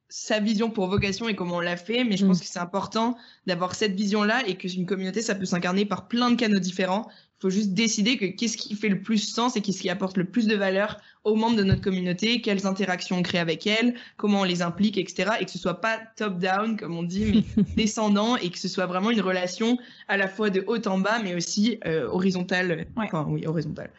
sa 0.10 0.40
vision 0.40 0.70
pour 0.70 0.88
vocation 0.88 1.28
et 1.28 1.36
comment 1.36 1.56
on 1.56 1.60
l'a 1.60 1.76
fait, 1.76 2.04
mais 2.04 2.18
je 2.18 2.26
pense 2.26 2.38
mm. 2.38 2.42
que 2.42 2.48
c'est 2.48 2.60
important 2.60 3.18
d'avoir 3.48 3.74
cette 3.74 3.96
vision-là 3.96 4.44
et 4.46 4.56
que 4.56 4.68
une 4.68 4.86
communauté, 4.86 5.22
ça 5.22 5.36
peut 5.36 5.46
s'incarner 5.46 5.86
par 5.86 6.08
plein 6.08 6.30
de 6.30 6.36
canaux 6.36 6.60
différents 6.60 7.10
faut 7.44 7.50
juste 7.50 7.74
décider 7.74 8.16
que 8.16 8.24
qu'est-ce 8.24 8.56
qui 8.56 8.74
fait 8.74 8.88
le 8.88 9.02
plus 9.02 9.18
sens 9.18 9.58
et 9.58 9.62
qu'est-ce 9.62 9.82
qui 9.82 9.90
apporte 9.90 10.16
le 10.16 10.24
plus 10.24 10.48
de 10.48 10.56
valeur 10.56 11.02
aux 11.26 11.36
membres 11.36 11.58
de 11.58 11.64
notre 11.64 11.82
communauté, 11.82 12.40
quelles 12.40 12.66
interactions 12.66 13.18
on 13.18 13.22
crée 13.22 13.38
avec 13.38 13.68
elles, 13.68 13.96
comment 14.16 14.42
on 14.42 14.44
les 14.46 14.62
implique, 14.62 14.98
etc. 14.98 15.32
Et 15.42 15.46
que 15.46 15.52
ce 15.52 15.58
soit 15.58 15.82
pas 15.82 16.00
top-down, 16.16 16.78
comme 16.78 16.98
on 16.98 17.04
dit, 17.04 17.44
mais 17.58 17.64
descendant 17.76 18.38
et 18.38 18.50
que 18.50 18.58
ce 18.58 18.70
soit 18.70 18.86
vraiment 18.86 19.12
une 19.12 19.20
relation 19.20 19.78
à 20.08 20.16
la 20.16 20.30
fois 20.30 20.52
de 20.52 20.64
haut 20.68 20.88
en 20.88 21.00
bas, 21.00 21.20
mais 21.22 21.36
aussi 21.36 21.80
euh, 21.86 22.08
horizontale. 22.08 22.86
Enfin, 22.96 23.26
oui, 23.28 23.46
horizontale. 23.46 23.90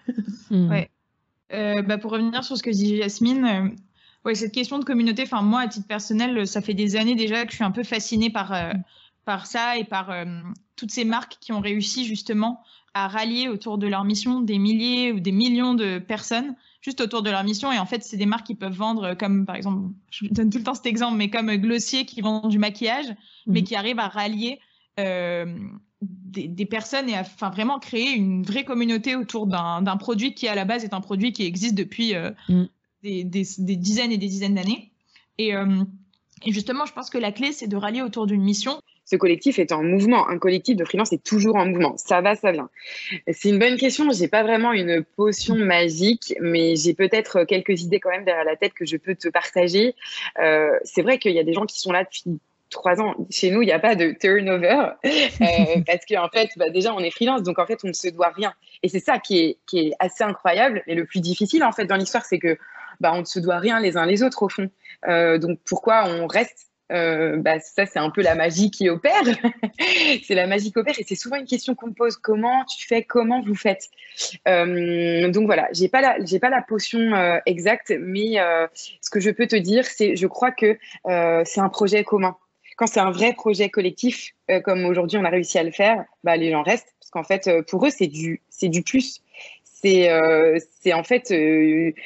Hmm. 0.50 0.70
Ouais. 0.70 0.88
bah, 1.50 1.98
Pour 1.98 2.12
revenir 2.12 2.44
sur 2.44 2.56
ce 2.56 2.62
que 2.62 2.70
dit 2.70 2.96
Jasmine, 2.96 3.74
ouais, 4.24 4.34
cette 4.34 4.52
question 4.52 4.78
de 4.78 4.86
communauté, 4.86 5.24
enfin 5.24 5.42
moi 5.42 5.60
à 5.60 5.68
titre 5.68 5.86
personnel, 5.86 6.46
ça 6.46 6.62
fait 6.62 6.72
des 6.72 6.96
années 6.96 7.14
déjà 7.14 7.44
que 7.44 7.50
je 7.50 7.56
suis 7.56 7.64
un 7.64 7.72
peu 7.72 7.84
fascinée 7.84 8.30
par, 8.30 8.54
par 9.26 9.46
ça 9.46 9.76
et 9.76 9.84
par 9.84 10.10
toutes 10.76 10.90
ces 10.90 11.04
marques 11.04 11.36
qui 11.40 11.52
ont 11.52 11.60
réussi 11.60 12.06
justement 12.06 12.62
à 12.94 13.08
rallier 13.08 13.48
autour 13.48 13.76
de 13.76 13.86
leur 13.86 14.04
mission 14.04 14.40
des 14.40 14.58
milliers 14.58 15.12
ou 15.12 15.20
des 15.20 15.32
millions 15.32 15.74
de 15.74 15.98
personnes 15.98 16.54
juste 16.80 17.00
autour 17.00 17.22
de 17.22 17.30
leur 17.30 17.42
mission. 17.44 17.72
Et 17.72 17.78
en 17.78 17.86
fait, 17.86 18.04
c'est 18.04 18.16
des 18.16 18.26
marques 18.26 18.46
qui 18.46 18.54
peuvent 18.54 18.74
vendre, 18.74 19.14
comme 19.14 19.46
par 19.46 19.56
exemple, 19.56 19.90
je 20.10 20.26
donne 20.26 20.50
tout 20.50 20.58
le 20.58 20.64
temps 20.64 20.74
cet 20.74 20.86
exemple, 20.86 21.16
mais 21.16 21.30
comme 21.30 21.50
Glossier 21.56 22.04
qui 22.04 22.20
vend 22.20 22.46
du 22.46 22.58
maquillage, 22.58 23.06
mais 23.46 23.60
mhm. 23.60 23.66
qui 23.66 23.74
arrive 23.74 23.98
à 23.98 24.08
rallier 24.08 24.60
euh, 25.00 25.46
des, 26.02 26.66
personnes 26.66 27.08
et 27.08 27.16
à 27.16 27.20
enfin, 27.20 27.50
vraiment 27.50 27.78
créer 27.78 28.12
une 28.12 28.42
vraie 28.42 28.64
communauté 28.64 29.16
autour 29.16 29.46
d'un 29.46 29.96
produit 29.96 30.34
qui, 30.34 30.46
à 30.46 30.54
la 30.54 30.64
base, 30.64 30.84
est 30.84 30.94
un 30.94 31.00
produit 31.00 31.32
qui 31.32 31.44
existe 31.44 31.74
depuis 31.74 32.14
euh, 32.14 32.30
mhm. 32.48 32.68
des, 33.02 33.24
dizaines 33.24 34.12
et 34.12 34.18
des 34.18 34.28
dizaines 34.28 34.54
d'années. 34.54 34.92
Et, 35.38 35.56
euh, 35.56 35.82
et 36.44 36.52
justement, 36.52 36.84
je 36.84 36.92
pense 36.92 37.08
que 37.08 37.18
la 37.18 37.32
clé, 37.32 37.52
c'est 37.52 37.66
de 37.66 37.76
rallier 37.76 38.02
autour 38.02 38.26
d'une 38.26 38.42
mission 38.42 38.78
ce 39.04 39.16
collectif 39.16 39.58
est 39.58 39.72
en 39.72 39.82
mouvement. 39.82 40.28
Un 40.28 40.38
collectif 40.38 40.76
de 40.76 40.84
freelance 40.84 41.12
est 41.12 41.22
toujours 41.22 41.56
en 41.56 41.66
mouvement. 41.66 41.96
Ça 41.96 42.20
va, 42.20 42.34
ça 42.36 42.52
vient. 42.52 42.70
C'est 43.30 43.50
une 43.50 43.58
bonne 43.58 43.76
question. 43.76 44.10
J'ai 44.12 44.28
pas 44.28 44.42
vraiment 44.42 44.72
une 44.72 45.04
potion 45.16 45.56
magique, 45.56 46.34
mais 46.40 46.76
j'ai 46.76 46.94
peut-être 46.94 47.44
quelques 47.44 47.82
idées 47.82 48.00
quand 48.00 48.10
même 48.10 48.24
derrière 48.24 48.44
la 48.44 48.56
tête 48.56 48.72
que 48.74 48.86
je 48.86 48.96
peux 48.96 49.14
te 49.14 49.28
partager. 49.28 49.94
Euh, 50.38 50.70
c'est 50.84 51.02
vrai 51.02 51.18
qu'il 51.18 51.32
y 51.32 51.38
a 51.38 51.44
des 51.44 51.52
gens 51.52 51.66
qui 51.66 51.78
sont 51.78 51.92
là 51.92 52.04
depuis 52.04 52.38
trois 52.70 53.00
ans. 53.00 53.14
Chez 53.30 53.50
nous, 53.50 53.62
il 53.62 53.66
n'y 53.66 53.72
a 53.72 53.78
pas 53.78 53.94
de 53.94 54.12
turnover 54.12 54.90
euh, 55.04 55.80
parce 55.86 56.04
qu'en 56.08 56.28
fait, 56.28 56.48
bah, 56.56 56.70
déjà, 56.70 56.92
on 56.94 57.00
est 57.00 57.10
freelance, 57.10 57.42
donc 57.42 57.58
en 57.58 57.66
fait, 57.66 57.78
on 57.84 57.88
ne 57.88 57.92
se 57.92 58.08
doit 58.08 58.30
rien. 58.34 58.52
Et 58.82 58.88
c'est 58.88 59.00
ça 59.00 59.18
qui 59.18 59.38
est, 59.38 59.58
qui 59.66 59.78
est 59.78 59.92
assez 59.98 60.24
incroyable. 60.24 60.82
Et 60.86 60.94
le 60.94 61.04
plus 61.04 61.20
difficile, 61.20 61.64
en 61.64 61.72
fait, 61.72 61.84
dans 61.84 61.96
l'histoire, 61.96 62.24
c'est 62.24 62.38
que 62.38 62.58
bah, 63.00 63.12
on 63.14 63.20
ne 63.20 63.24
se 63.24 63.38
doit 63.38 63.58
rien 63.58 63.80
les 63.80 63.96
uns 63.96 64.06
les 64.06 64.22
autres, 64.22 64.42
au 64.42 64.48
fond. 64.48 64.70
Euh, 65.08 65.38
donc, 65.38 65.58
pourquoi 65.64 66.04
on 66.08 66.26
reste 66.26 66.68
euh, 66.92 67.36
bah, 67.38 67.58
ça, 67.60 67.86
c'est 67.86 67.98
un 67.98 68.10
peu 68.10 68.22
la 68.22 68.34
magie 68.34 68.70
qui 68.70 68.88
opère. 68.88 69.22
c'est 70.24 70.34
la 70.34 70.46
magie 70.46 70.70
qui 70.70 70.78
opère 70.78 70.98
et 70.98 71.04
c'est 71.06 71.14
souvent 71.14 71.36
une 71.36 71.46
question 71.46 71.74
qu'on 71.74 71.88
me 71.88 71.94
pose. 71.94 72.16
Comment 72.16 72.64
tu 72.64 72.86
fais? 72.86 73.02
Comment 73.02 73.42
vous 73.42 73.54
faites? 73.54 73.88
Euh, 74.48 75.30
Donc 75.30 75.46
voilà, 75.46 75.68
j'ai 75.72 75.88
pas 75.88 76.00
la, 76.00 76.16
pas 76.40 76.50
la 76.50 76.62
potion 76.62 77.00
euh, 77.14 77.38
exacte, 77.46 77.92
mais 77.98 78.36
ce 79.00 79.10
que 79.10 79.20
je 79.20 79.30
peux 79.30 79.46
te 79.46 79.56
dire, 79.56 79.86
c'est, 79.86 80.16
je 80.16 80.26
crois 80.26 80.50
que 80.50 80.78
c'est 81.44 81.60
un 81.60 81.68
projet 81.68 82.04
commun. 82.04 82.36
Quand 82.76 82.86
c'est 82.86 83.00
un 83.00 83.12
vrai 83.12 83.34
projet 83.34 83.68
collectif, 83.68 84.34
comme 84.64 84.84
aujourd'hui 84.84 85.18
on 85.18 85.24
a 85.24 85.30
réussi 85.30 85.58
à 85.58 85.62
le 85.62 85.70
faire, 85.70 86.04
bah, 86.24 86.36
les 86.36 86.50
gens 86.50 86.62
restent 86.62 86.92
parce 87.00 87.10
qu'en 87.10 87.22
fait, 87.22 87.48
pour 87.68 87.86
eux, 87.86 87.90
c'est 87.90 88.08
du, 88.08 88.42
du 88.62 88.82
plus. 88.82 89.22
C'est 89.62 90.10
en 90.92 91.04
fait, 91.04 91.32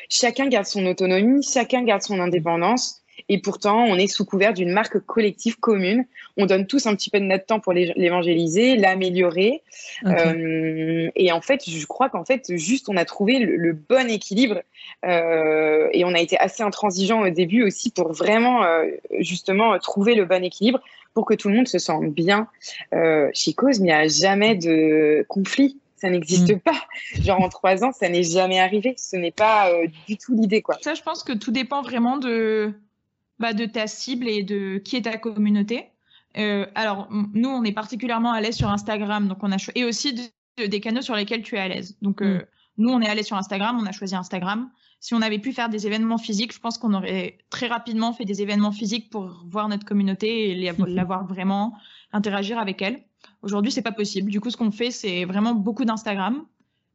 chacun 0.08 0.48
garde 0.48 0.66
son 0.66 0.86
autonomie, 0.86 1.42
chacun 1.42 1.82
garde 1.82 2.02
son 2.02 2.20
indépendance. 2.20 3.02
Et 3.28 3.38
pourtant, 3.38 3.84
on 3.84 3.96
est 3.96 4.06
sous 4.06 4.24
couvert 4.24 4.54
d'une 4.54 4.72
marque 4.72 4.98
collective 5.00 5.58
commune. 5.58 6.06
On 6.36 6.46
donne 6.46 6.66
tous 6.66 6.86
un 6.86 6.94
petit 6.94 7.10
peu 7.10 7.20
de 7.20 7.24
notre 7.24 7.44
temps 7.44 7.60
pour 7.60 7.74
l'évangéliser, 7.74 8.76
l'améliorer. 8.76 9.62
Euh, 10.06 11.10
et 11.14 11.30
en 11.30 11.42
fait, 11.42 11.68
je 11.68 11.86
crois 11.86 12.08
qu'en 12.08 12.24
fait, 12.24 12.56
juste, 12.56 12.88
on 12.88 12.96
a 12.96 13.04
trouvé 13.04 13.38
le, 13.38 13.72
bon 13.72 14.08
équilibre. 14.08 14.62
Euh, 15.04 15.88
et 15.92 16.04
on 16.04 16.14
a 16.14 16.20
été 16.20 16.38
assez 16.38 16.62
intransigeant 16.62 17.20
au 17.20 17.30
début 17.30 17.62
aussi 17.62 17.90
pour 17.90 18.12
vraiment, 18.12 18.64
euh, 18.64 18.86
justement, 19.20 19.78
trouver 19.78 20.14
le 20.14 20.24
bon 20.24 20.42
équilibre 20.42 20.80
pour 21.12 21.26
que 21.26 21.34
tout 21.34 21.48
le 21.48 21.56
monde 21.56 21.68
se 21.68 21.78
sente 21.78 22.06
bien. 22.06 22.48
chez 23.34 23.52
Cause, 23.52 23.78
il 23.78 23.82
n'y 23.82 23.92
a 23.92 24.08
jamais 24.08 24.54
de 24.54 25.24
conflit 25.28 25.78
ça 26.00 26.10
n'existe 26.10 26.54
mm. 26.54 26.60
pas. 26.60 26.80
Genre 27.24 27.42
en 27.42 27.48
trois 27.48 27.82
ans, 27.82 27.90
ça 27.90 28.08
n'est 28.08 28.22
jamais 28.22 28.60
arrivé. 28.60 28.94
Ce 28.96 29.16
n'est 29.16 29.32
pas 29.32 29.68
du 30.06 30.16
tout 30.16 30.32
l'idée, 30.32 30.62
quoi. 30.62 30.76
Ça, 30.80 30.94
je 30.94 31.02
pense 31.02 31.24
que 31.24 31.32
tout 31.32 31.50
dépend 31.50 31.82
vraiment 31.82 32.18
de 32.18 32.72
bah, 33.38 33.52
de 33.52 33.66
ta 33.66 33.86
cible 33.86 34.28
et 34.28 34.42
de 34.42 34.78
qui 34.78 34.96
est 34.96 35.02
ta 35.02 35.16
communauté. 35.18 35.86
Euh, 36.36 36.66
alors, 36.74 37.08
nous, 37.10 37.48
on 37.48 37.64
est 37.64 37.72
particulièrement 37.72 38.32
à 38.32 38.40
l'aise 38.40 38.56
sur 38.56 38.68
Instagram, 38.68 39.28
donc 39.28 39.38
on 39.42 39.52
a 39.52 39.56
et 39.74 39.84
aussi 39.84 40.30
des 40.56 40.80
canaux 40.80 41.02
sur 41.02 41.14
lesquels 41.14 41.42
tu 41.42 41.56
es 41.56 41.58
à 41.58 41.68
l'aise. 41.68 41.96
Donc, 42.02 42.22
euh, 42.22 42.38
mm. 42.38 42.44
nous, 42.78 42.90
on 42.90 43.00
est 43.00 43.08
à 43.08 43.14
l'aise 43.14 43.26
sur 43.26 43.36
Instagram, 43.36 43.78
on 43.80 43.86
a 43.86 43.92
choisi 43.92 44.14
Instagram. 44.14 44.70
Si 45.00 45.14
on 45.14 45.22
avait 45.22 45.38
pu 45.38 45.52
faire 45.52 45.68
des 45.68 45.86
événements 45.86 46.18
physiques, 46.18 46.52
je 46.52 46.58
pense 46.58 46.76
qu'on 46.76 46.92
aurait 46.92 47.38
très 47.50 47.68
rapidement 47.68 48.12
fait 48.12 48.24
des 48.24 48.42
événements 48.42 48.72
physiques 48.72 49.10
pour 49.10 49.44
voir 49.46 49.68
notre 49.68 49.84
communauté 49.84 50.50
et 50.50 50.72
la 50.86 51.04
voir 51.04 51.26
vraiment, 51.26 51.74
interagir 52.12 52.58
avec 52.58 52.82
elle. 52.82 53.04
Aujourd'hui, 53.42 53.70
c'est 53.70 53.82
pas 53.82 53.92
possible. 53.92 54.30
Du 54.30 54.40
coup, 54.40 54.50
ce 54.50 54.56
qu'on 54.56 54.72
fait, 54.72 54.90
c'est 54.90 55.24
vraiment 55.24 55.54
beaucoup 55.54 55.84
d'Instagram 55.84 56.44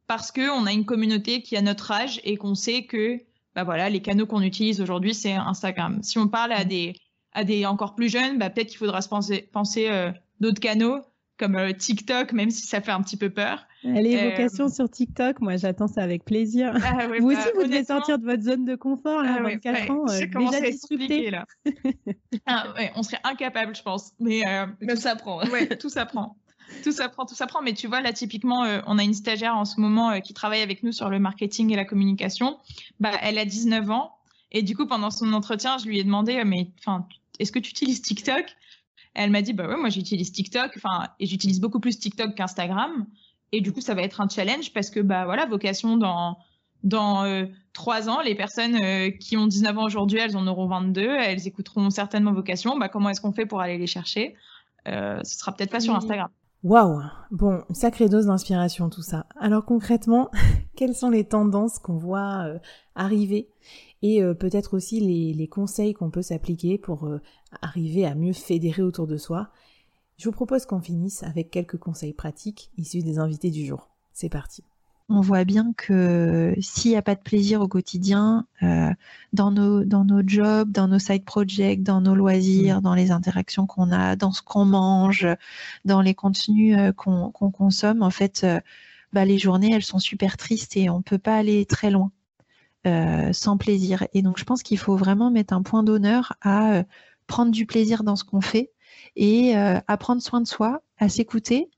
parce 0.06 0.30
que 0.30 0.50
on 0.50 0.66
a 0.66 0.72
une 0.72 0.84
communauté 0.84 1.42
qui 1.42 1.56
a 1.56 1.62
notre 1.62 1.90
âge 1.90 2.20
et 2.24 2.36
qu'on 2.36 2.54
sait 2.54 2.84
que 2.84 3.20
bah 3.54 3.64
voilà, 3.64 3.88
les 3.88 4.00
canaux 4.00 4.26
qu'on 4.26 4.42
utilise 4.42 4.80
aujourd'hui, 4.80 5.14
c'est 5.14 5.32
Instagram. 5.32 6.02
Si 6.02 6.18
on 6.18 6.28
parle 6.28 6.52
à 6.52 6.64
des, 6.64 6.94
à 7.32 7.44
des 7.44 7.66
encore 7.66 7.94
plus 7.94 8.08
jeunes, 8.08 8.38
bah, 8.38 8.50
peut-être 8.50 8.68
qu'il 8.68 8.78
faudra 8.78 9.00
se 9.00 9.08
penser, 9.08 9.48
penser 9.52 9.88
euh, 9.88 10.10
d'autres 10.40 10.60
canaux 10.60 11.00
comme 11.36 11.56
euh, 11.56 11.72
TikTok, 11.72 12.32
même 12.32 12.50
si 12.50 12.64
ça 12.66 12.80
fait 12.80 12.92
un 12.92 13.02
petit 13.02 13.16
peu 13.16 13.28
peur. 13.28 13.66
Les 13.82 14.16
euh, 14.16 14.30
vocations 14.30 14.68
sur 14.68 14.88
TikTok, 14.88 15.40
moi 15.40 15.56
j'attends 15.56 15.88
ça 15.88 16.02
avec 16.02 16.24
plaisir. 16.24 16.74
Ah 16.84 17.08
vous 17.18 17.26
aussi, 17.26 17.36
bah, 17.36 17.50
vous 17.56 17.64
devez 17.64 17.84
sortir 17.84 18.18
de 18.18 18.24
votre 18.24 18.42
zone 18.42 18.64
de 18.64 18.76
confort, 18.76 19.22
là, 19.22 19.42
24 19.42 19.78
ah 19.88 19.92
ans, 19.92 20.04
déjà 20.04 20.70
disrupté. 20.70 21.30
là. 21.30 21.44
ah, 22.46 22.72
on 22.96 23.02
serait 23.02 23.20
incapable, 23.24 23.74
je 23.74 23.82
pense. 23.82 24.12
Mais, 24.20 24.42
mais 24.80 24.94
tout 24.94 25.00
s'apprend. 25.00 25.44
Ouais, 25.48 25.68
tout 25.78 25.88
s'apprend 25.88 26.36
tout 26.82 26.92
s'apprend, 26.92 27.26
tout 27.26 27.34
s'apprend. 27.34 27.62
Mais 27.62 27.74
tu 27.74 27.86
vois, 27.86 28.00
là, 28.00 28.12
typiquement, 28.12 28.64
euh, 28.64 28.80
on 28.86 28.98
a 28.98 29.02
une 29.02 29.14
stagiaire 29.14 29.56
en 29.56 29.64
ce 29.64 29.80
moment 29.80 30.10
euh, 30.10 30.20
qui 30.20 30.34
travaille 30.34 30.62
avec 30.62 30.82
nous 30.82 30.92
sur 30.92 31.08
le 31.08 31.18
marketing 31.18 31.72
et 31.72 31.76
la 31.76 31.84
communication. 31.84 32.58
Bah, 33.00 33.12
elle 33.22 33.38
a 33.38 33.44
19 33.44 33.90
ans. 33.90 34.12
Et 34.52 34.62
du 34.62 34.76
coup, 34.76 34.86
pendant 34.86 35.10
son 35.10 35.32
entretien, 35.32 35.78
je 35.78 35.86
lui 35.86 35.98
ai 35.98 36.04
demandé, 36.04 36.36
euh, 36.36 36.44
mais 36.44 36.70
enfin, 36.78 37.06
est-ce 37.38 37.52
que 37.52 37.58
tu 37.58 37.70
utilises 37.70 38.02
TikTok? 38.02 38.44
Elle 39.14 39.30
m'a 39.30 39.42
dit, 39.42 39.52
bah 39.52 39.68
ouais, 39.68 39.76
moi 39.76 39.90
j'utilise 39.90 40.32
TikTok. 40.32 40.72
Enfin, 40.76 41.08
et 41.20 41.26
j'utilise 41.26 41.60
beaucoup 41.60 41.80
plus 41.80 41.98
TikTok 41.98 42.34
qu'Instagram. 42.34 43.06
Et 43.52 43.60
du 43.60 43.72
coup, 43.72 43.80
ça 43.80 43.94
va 43.94 44.02
être 44.02 44.20
un 44.20 44.28
challenge 44.28 44.72
parce 44.72 44.90
que, 44.90 45.00
bah 45.00 45.24
voilà, 45.24 45.46
vocation 45.46 45.96
dans 45.96 46.38
dans 46.82 47.24
trois 47.72 48.10
ans, 48.10 48.20
les 48.20 48.34
personnes 48.34 48.78
qui 49.18 49.38
ont 49.38 49.46
19 49.46 49.78
ans 49.78 49.84
aujourd'hui, 49.84 50.18
elles 50.18 50.36
en 50.36 50.46
auront 50.46 50.66
22, 50.66 51.00
elles 51.00 51.46
écouteront 51.46 51.88
certainement 51.88 52.32
vocation. 52.32 52.76
Bah, 52.76 52.90
comment 52.90 53.08
est-ce 53.08 53.22
qu'on 53.22 53.32
fait 53.32 53.46
pour 53.46 53.62
aller 53.62 53.78
les 53.78 53.86
chercher? 53.86 54.34
Ce 54.84 55.22
sera 55.24 55.52
peut-être 55.52 55.70
pas 55.70 55.80
sur 55.80 55.94
Instagram. 55.94 56.28
Waouh 56.64 57.02
Bon, 57.30 57.62
sacrée 57.74 58.08
dose 58.08 58.24
d'inspiration 58.24 58.88
tout 58.88 59.02
ça. 59.02 59.26
Alors 59.38 59.66
concrètement, 59.66 60.30
quelles 60.76 60.94
sont 60.94 61.10
les 61.10 61.24
tendances 61.24 61.78
qu'on 61.78 61.98
voit 61.98 62.46
euh, 62.46 62.58
arriver? 62.94 63.50
Et 64.00 64.22
euh, 64.22 64.32
peut-être 64.32 64.72
aussi 64.72 64.98
les, 64.98 65.46
conseils 65.46 65.92
qu'on 65.92 66.10
peut 66.10 66.22
s'appliquer 66.22 66.78
pour 66.78 67.04
euh, 67.04 67.20
arriver 67.60 68.06
à 68.06 68.14
mieux 68.14 68.32
fédérer 68.32 68.80
autour 68.80 69.06
de 69.06 69.18
soi 69.18 69.50
Je 70.16 70.24
vous 70.24 70.32
propose 70.32 70.64
qu'on 70.64 70.80
finisse 70.80 71.22
avec 71.22 71.50
quelques 71.50 71.76
conseils 71.76 72.14
pratiques 72.14 72.70
issus 72.78 73.02
des 73.02 73.18
invités 73.18 73.50
du 73.50 73.66
jour. 73.66 73.90
C'est 74.14 74.30
parti 74.30 74.64
on 75.08 75.20
voit 75.20 75.44
bien 75.44 75.72
que 75.76 76.54
s'il 76.60 76.92
n'y 76.92 76.96
a 76.96 77.02
pas 77.02 77.14
de 77.14 77.20
plaisir 77.20 77.60
au 77.60 77.68
quotidien, 77.68 78.46
euh, 78.62 78.90
dans, 79.32 79.50
nos, 79.50 79.84
dans 79.84 80.04
nos 80.04 80.26
jobs, 80.26 80.70
dans 80.70 80.88
nos 80.88 80.98
side 80.98 81.24
projects, 81.24 81.82
dans 81.82 82.00
nos 82.00 82.14
loisirs, 82.14 82.78
mm. 82.78 82.82
dans 82.82 82.94
les 82.94 83.10
interactions 83.10 83.66
qu'on 83.66 83.92
a, 83.92 84.16
dans 84.16 84.32
ce 84.32 84.40
qu'on 84.42 84.64
mange, 84.64 85.26
dans 85.84 86.00
les 86.00 86.14
contenus 86.14 86.76
euh, 86.78 86.92
qu'on 86.92 87.30
consomme, 87.30 88.02
en 88.02 88.10
fait, 88.10 88.44
euh, 88.44 88.60
bah, 89.12 89.24
les 89.24 89.38
journées, 89.38 89.72
elles 89.72 89.84
sont 89.84 89.98
super 89.98 90.36
tristes 90.36 90.76
et 90.76 90.88
on 90.88 90.98
ne 90.98 91.02
peut 91.02 91.18
pas 91.18 91.36
aller 91.36 91.66
très 91.66 91.90
loin 91.90 92.10
sans 93.32 93.56
plaisir. 93.56 94.06
Et 94.12 94.20
donc, 94.20 94.36
je 94.38 94.44
pense 94.44 94.62
qu'il 94.62 94.76
faut 94.76 94.94
vraiment 94.94 95.30
mettre 95.30 95.54
un 95.54 95.62
point 95.62 95.82
d'honneur 95.82 96.34
à 96.42 96.84
prendre 97.26 97.50
du 97.50 97.64
plaisir 97.64 98.04
dans 98.04 98.14
ce 98.14 98.24
qu'on 98.24 98.42
fait 98.42 98.72
et 99.16 99.56
à 99.56 99.96
prendre 99.96 100.20
soin 100.20 100.42
de 100.42 100.46
soi, 100.46 100.82
à 100.98 101.08
s'écouter 101.08 101.70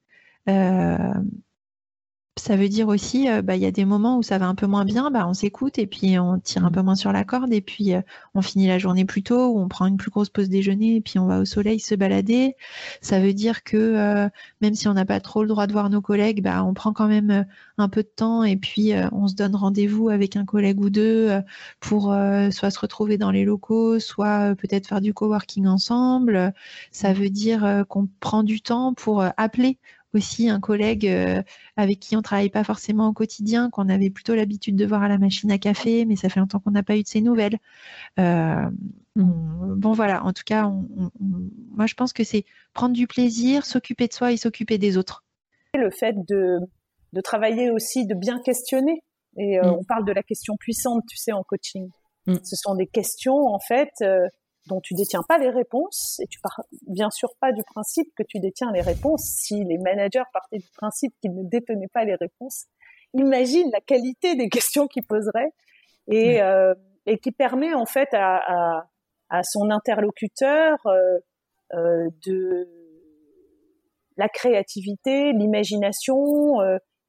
ça 2.38 2.54
veut 2.54 2.68
dire 2.68 2.88
aussi, 2.88 3.30
euh, 3.30 3.40
bah, 3.40 3.56
il 3.56 3.62
y 3.62 3.66
a 3.66 3.70
des 3.70 3.86
moments 3.86 4.18
où 4.18 4.22
ça 4.22 4.36
va 4.36 4.46
un 4.46 4.54
peu 4.54 4.66
moins 4.66 4.84
bien, 4.84 5.10
bah, 5.10 5.26
on 5.26 5.32
s'écoute 5.32 5.78
et 5.78 5.86
puis 5.86 6.18
on 6.18 6.38
tire 6.38 6.66
un 6.66 6.70
peu 6.70 6.82
moins 6.82 6.94
sur 6.94 7.10
la 7.10 7.24
corde 7.24 7.52
et 7.52 7.62
puis 7.62 7.94
euh, 7.94 8.02
on 8.34 8.42
finit 8.42 8.66
la 8.66 8.78
journée 8.78 9.06
plus 9.06 9.22
tôt 9.22 9.48
ou 9.48 9.58
on 9.58 9.68
prend 9.68 9.86
une 9.86 9.96
plus 9.96 10.10
grosse 10.10 10.28
pause 10.28 10.50
déjeuner 10.50 10.96
et 10.96 11.00
puis 11.00 11.18
on 11.18 11.26
va 11.26 11.40
au 11.40 11.46
soleil 11.46 11.80
se 11.80 11.94
balader. 11.94 12.54
Ça 13.00 13.20
veut 13.20 13.32
dire 13.32 13.64
que 13.64 13.76
euh, 13.76 14.28
même 14.60 14.74
si 14.74 14.86
on 14.86 14.92
n'a 14.92 15.06
pas 15.06 15.18
trop 15.20 15.42
le 15.42 15.48
droit 15.48 15.66
de 15.66 15.72
voir 15.72 15.88
nos 15.88 16.02
collègues, 16.02 16.42
bah, 16.42 16.62
on 16.62 16.74
prend 16.74 16.92
quand 16.92 17.08
même 17.08 17.46
un 17.78 17.88
peu 17.88 18.02
de 18.02 18.08
temps 18.14 18.44
et 18.44 18.56
puis 18.56 18.92
on 19.12 19.28
se 19.28 19.34
donne 19.34 19.56
rendez-vous 19.56 20.10
avec 20.10 20.36
un 20.36 20.44
collègue 20.44 20.80
ou 20.80 20.90
deux 20.90 21.40
pour 21.80 22.14
soit 22.50 22.70
se 22.70 22.78
retrouver 22.78 23.18
dans 23.18 23.30
les 23.30 23.44
locaux, 23.44 23.98
soit 23.98 24.54
peut-être 24.56 24.86
faire 24.86 25.00
du 25.00 25.14
coworking 25.14 25.66
ensemble. 25.66 26.52
Ça 26.90 27.12
veut 27.12 27.30
dire 27.30 27.84
qu'on 27.88 28.08
prend 28.20 28.42
du 28.42 28.60
temps 28.60 28.94
pour 28.94 29.24
appeler 29.36 29.78
aussi 30.16 30.48
un 30.48 30.60
collègue 30.60 31.06
euh, 31.06 31.42
avec 31.76 32.00
qui 32.00 32.16
on 32.16 32.22
travaille 32.22 32.50
pas 32.50 32.64
forcément 32.64 33.08
au 33.08 33.12
quotidien, 33.12 33.70
qu'on 33.70 33.88
avait 33.88 34.10
plutôt 34.10 34.34
l'habitude 34.34 34.76
de 34.76 34.84
voir 34.84 35.02
à 35.02 35.08
la 35.08 35.18
machine 35.18 35.50
à 35.52 35.58
café, 35.58 36.04
mais 36.04 36.16
ça 36.16 36.28
fait 36.28 36.40
longtemps 36.40 36.58
qu'on 36.58 36.72
n'a 36.72 36.82
pas 36.82 36.96
eu 36.96 37.02
de 37.02 37.08
ses 37.08 37.20
nouvelles. 37.20 37.58
Euh, 38.18 38.68
mmh. 39.14 39.74
bon 39.76 39.92
voilà, 39.92 40.24
en 40.24 40.32
tout 40.32 40.44
cas, 40.44 40.70
moi 41.70 41.86
je 41.86 41.94
pense 41.94 42.12
que 42.12 42.24
c'est 42.24 42.44
prendre 42.72 42.94
du 42.94 43.06
plaisir, 43.06 43.64
s'occuper 43.64 44.08
de 44.08 44.12
soi 44.12 44.32
et 44.32 44.36
s'occuper 44.36 44.78
des 44.78 44.96
autres. 44.96 45.24
Le 45.74 45.90
fait 45.90 46.16
de, 46.28 46.58
de 47.12 47.20
travailler 47.20 47.70
aussi, 47.70 48.06
de 48.06 48.14
bien 48.14 48.40
questionner 48.40 49.02
Et 49.36 49.58
euh, 49.58 49.62
mm. 49.62 49.76
on 49.80 49.84
parle 49.84 50.04
de 50.04 50.12
la 50.12 50.22
question 50.22 50.56
puissante, 50.56 51.02
tu 51.08 51.16
sais, 51.16 51.32
en 51.32 51.42
coaching. 51.42 51.88
Mm. 52.26 52.36
Ce 52.42 52.56
sont 52.56 52.74
des 52.74 52.86
questions, 52.86 53.46
en 53.46 53.58
fait, 53.58 53.90
euh, 54.02 54.26
dont 54.66 54.80
tu 54.80 54.94
détiens 54.94 55.22
pas 55.28 55.38
les 55.38 55.50
réponses. 55.50 56.20
Et 56.22 56.26
tu 56.26 56.40
pars 56.40 56.60
bien 56.86 57.10
sûr 57.10 57.30
pas 57.40 57.52
du 57.52 57.62
principe 57.64 58.08
que 58.16 58.22
tu 58.22 58.38
détiens 58.38 58.72
les 58.72 58.80
réponses. 58.80 59.22
Si 59.22 59.64
les 59.64 59.78
managers 59.78 60.24
partaient 60.32 60.58
du 60.58 60.68
principe 60.76 61.14
qu'ils 61.20 61.34
ne 61.34 61.42
détenaient 61.48 61.88
pas 61.92 62.04
les 62.04 62.14
réponses, 62.14 62.66
imagine 63.14 63.70
la 63.72 63.80
qualité 63.80 64.34
des 64.34 64.48
questions 64.50 64.86
qu'ils 64.86 65.06
poseraient 65.06 65.52
et, 66.08 66.42
euh, 66.42 66.74
et 67.06 67.18
qui 67.18 67.32
permet 67.32 67.74
en 67.74 67.86
fait 67.86 68.08
à, 68.12 68.36
à, 68.36 68.86
à 69.30 69.42
son 69.42 69.70
interlocuteur 69.70 70.78
euh, 70.86 72.08
de 72.26 72.68
la 74.16 74.28
créativité, 74.28 75.32
l'imagination, 75.32 76.58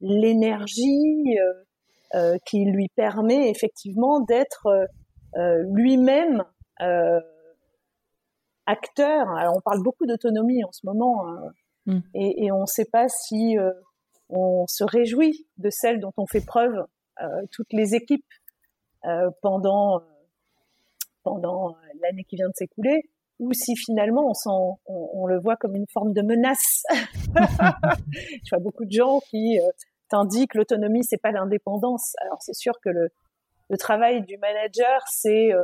l'énergie 0.02 1.38
euh, 2.16 2.38
qui 2.46 2.64
lui 2.64 2.88
permet 2.96 3.50
effectivement 3.50 4.22
d'être 4.22 4.88
euh, 5.36 5.64
lui-même 5.74 6.42
euh, 6.82 7.20
acteur. 8.68 9.28
Alors 9.32 9.58
on 9.58 9.62
parle 9.62 9.82
beaucoup 9.82 10.06
d'autonomie 10.06 10.64
en 10.64 10.72
ce 10.72 10.86
moment 10.86 11.28
hein, 11.28 11.52
Mm. 11.88 12.00
et, 12.14 12.46
et 12.46 12.52
on 12.52 12.62
ne 12.62 12.66
sait 12.66 12.86
pas 12.92 13.08
si 13.08 13.56
on 14.30 14.66
se 14.68 14.84
réjouit 14.84 15.48
de 15.58 15.70
celle 15.72 16.00
dont 16.02 16.12
on 16.18 16.28
fait 16.28 16.46
preuve 16.46 16.86
toutes 17.52 17.72
les 17.72 17.96
équipes 17.96 18.26
pendant 19.42 20.02
pendant 21.24 21.78
l'année 22.02 22.26
qui 22.26 22.36
vient 22.36 22.50
de 22.50 22.54
s'écouler 22.56 23.10
ou 23.40 23.54
si 23.54 23.76
finalement 23.78 24.34
on, 24.46 24.78
on, 24.88 25.10
on, 25.14 25.26
le 25.28 25.40
voit 25.40 25.56
comme 25.56 25.76
une 25.76 25.86
forme 25.94 26.12
de 26.12 26.22
menace. 26.22 26.84
Je 28.12 28.50
vois 28.52 28.60
beaucoup 28.60 28.86
de 28.86 28.92
gens 28.92 29.20
qui 29.30 29.60
Tandis 30.10 30.48
que 30.48 30.58
l'autonomie, 30.58 31.04
c'est 31.04 31.22
pas 31.22 31.32
l'indépendance. 31.32 32.16
Alors 32.22 32.42
c'est 32.42 32.56
sûr 32.56 32.74
que 32.82 32.90
le, 32.90 33.10
le, 33.70 33.78
travail 33.78 34.24
du 34.24 34.38
manager, 34.38 35.02
c'est 35.08 35.54
euh, 35.54 35.62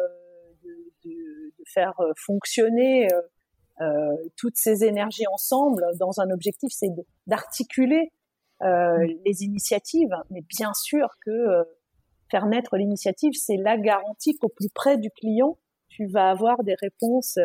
de, 1.60 1.64
faire 1.74 1.94
euh, 2.00 2.12
fonctionner 2.18 3.08
euh, 3.12 3.22
euh, 3.82 4.16
toutes 4.38 4.56
ces 4.56 4.84
énergies 4.84 5.28
ensemble 5.32 5.86
dans 6.00 6.20
un 6.20 6.30
objectif, 6.30 6.70
c'est 6.72 6.90
d'articuler 7.28 8.12
euh, 8.62 8.98
les 9.26 9.44
initiatives. 9.44 10.16
Mais 10.30 10.42
bien 10.48 10.74
sûr 10.74 11.08
que 11.26 11.64
faire 12.30 12.46
naître 12.46 12.78
l'initiative, 12.78 13.34
c'est 13.36 13.58
la 13.58 13.78
garantie 13.78 14.38
qu'au 14.38 14.50
plus 14.50 14.70
près 14.74 14.98
du 14.98 15.10
client, 15.12 15.58
tu 15.90 16.08
vas 16.08 16.30
avoir 16.30 16.64
des 16.64 16.76
réponses, 16.82 17.38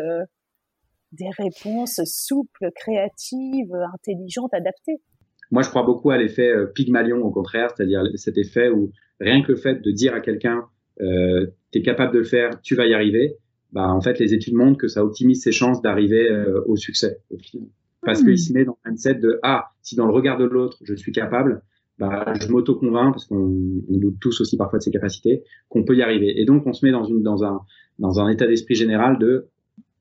des 1.12 1.30
réponses 1.36 2.00
souples, 2.04 2.70
créatives, 2.74 3.74
intelligentes, 3.94 4.54
adaptées. 4.54 5.02
Moi, 5.50 5.62
je 5.62 5.68
crois 5.68 5.82
beaucoup 5.82 6.10
à 6.10 6.16
l'effet 6.16 6.50
Pygmalion, 6.74 7.18
au 7.18 7.30
contraire, 7.30 7.70
c'est-à-dire 7.74 8.02
cet 8.14 8.38
effet 8.38 8.70
où 8.70 8.92
rien 9.20 9.42
que 9.42 9.52
le 9.52 9.58
fait 9.58 9.82
de 9.82 9.90
dire 9.90 10.14
à 10.14 10.20
quelqu'un 10.20 10.68
euh, 11.00 11.46
tu 11.72 11.78
es 11.78 11.82
capable 11.82 12.12
de 12.12 12.18
le 12.18 12.24
faire, 12.24 12.60
tu 12.62 12.74
vas 12.74 12.86
y 12.86 12.94
arriver, 12.94 13.36
bah, 13.72 13.88
en 13.88 14.00
fait, 14.00 14.18
les 14.18 14.34
études 14.34 14.54
montrent 14.54 14.78
que 14.78 14.88
ça 14.88 15.04
optimise 15.04 15.42
ses 15.42 15.52
chances 15.52 15.82
d'arriver 15.82 16.30
euh, 16.30 16.62
au 16.66 16.76
succès, 16.76 17.18
au 17.30 17.38
final. 17.38 17.68
Parce 18.02 18.22
mmh. 18.22 18.24
qu'il 18.24 18.38
se 18.38 18.52
met 18.52 18.64
dans 18.64 18.78
un 18.84 18.96
set 18.96 19.20
de 19.20 19.38
Ah, 19.42 19.70
si 19.82 19.96
dans 19.96 20.06
le 20.06 20.12
regard 20.12 20.38
de 20.38 20.44
l'autre, 20.44 20.78
je 20.82 20.94
suis 20.94 21.12
capable, 21.12 21.62
bah, 21.98 22.32
je 22.40 22.48
m'auto-convainc, 22.48 23.12
parce 23.12 23.26
qu'on 23.26 23.48
doute 23.88 24.16
tous 24.20 24.40
aussi 24.40 24.56
parfois 24.56 24.78
de 24.78 24.84
ses 24.84 24.90
capacités, 24.90 25.42
qu'on 25.68 25.84
peut 25.84 25.96
y 25.96 26.02
arriver. 26.02 26.40
Et 26.40 26.44
donc, 26.44 26.66
on 26.66 26.72
se 26.72 26.86
met 26.86 26.92
dans, 26.92 27.04
une, 27.04 27.22
dans, 27.22 27.44
un, 27.44 27.60
dans 27.98 28.20
un 28.20 28.28
état 28.28 28.46
d'esprit 28.46 28.76
général 28.76 29.18
de 29.18 29.48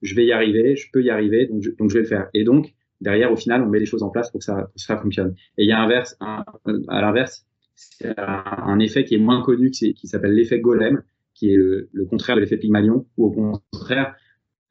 je 0.03 0.13
vais 0.15 0.25
y 0.25 0.31
arriver, 0.31 0.75
je 0.75 0.89
peux 0.91 1.03
y 1.03 1.09
arriver, 1.09 1.47
donc 1.47 1.63
je, 1.63 1.71
donc 1.71 1.89
je 1.89 1.95
vais 1.95 2.01
le 2.01 2.07
faire. 2.07 2.29
Et 2.35 2.43
donc, 2.43 2.73
derrière, 3.01 3.31
au 3.31 3.35
final, 3.35 3.63
on 3.63 3.67
met 3.67 3.79
les 3.79 3.85
choses 3.87 4.03
en 4.03 4.09
place 4.09 4.29
pour 4.29 4.39
que 4.39 4.45
ça, 4.45 4.55
pour 4.55 4.75
que 4.75 4.81
ça 4.81 4.97
fonctionne. 4.97 5.33
Et 5.57 5.63
il 5.63 5.67
y 5.67 5.71
a 5.71 5.79
inverse, 5.79 6.15
un, 6.19 6.45
à 6.87 7.01
l'inverse, 7.01 7.45
c'est 7.75 8.13
un, 8.17 8.79
effet 8.79 9.03
qui 9.03 9.15
est 9.15 9.19
moins 9.19 9.41
connu, 9.41 9.71
qui 9.71 9.95
s'appelle 10.03 10.33
l'effet 10.33 10.59
golem, 10.59 11.01
qui 11.37 11.51
est 11.51 11.55
le, 11.55 11.89
le 11.93 12.05
contraire 12.05 12.35
de 12.35 12.41
l'effet 12.41 12.57
Pygmalion, 12.57 13.05
ou 13.15 13.25
au 13.27 13.31
contraire, 13.31 14.15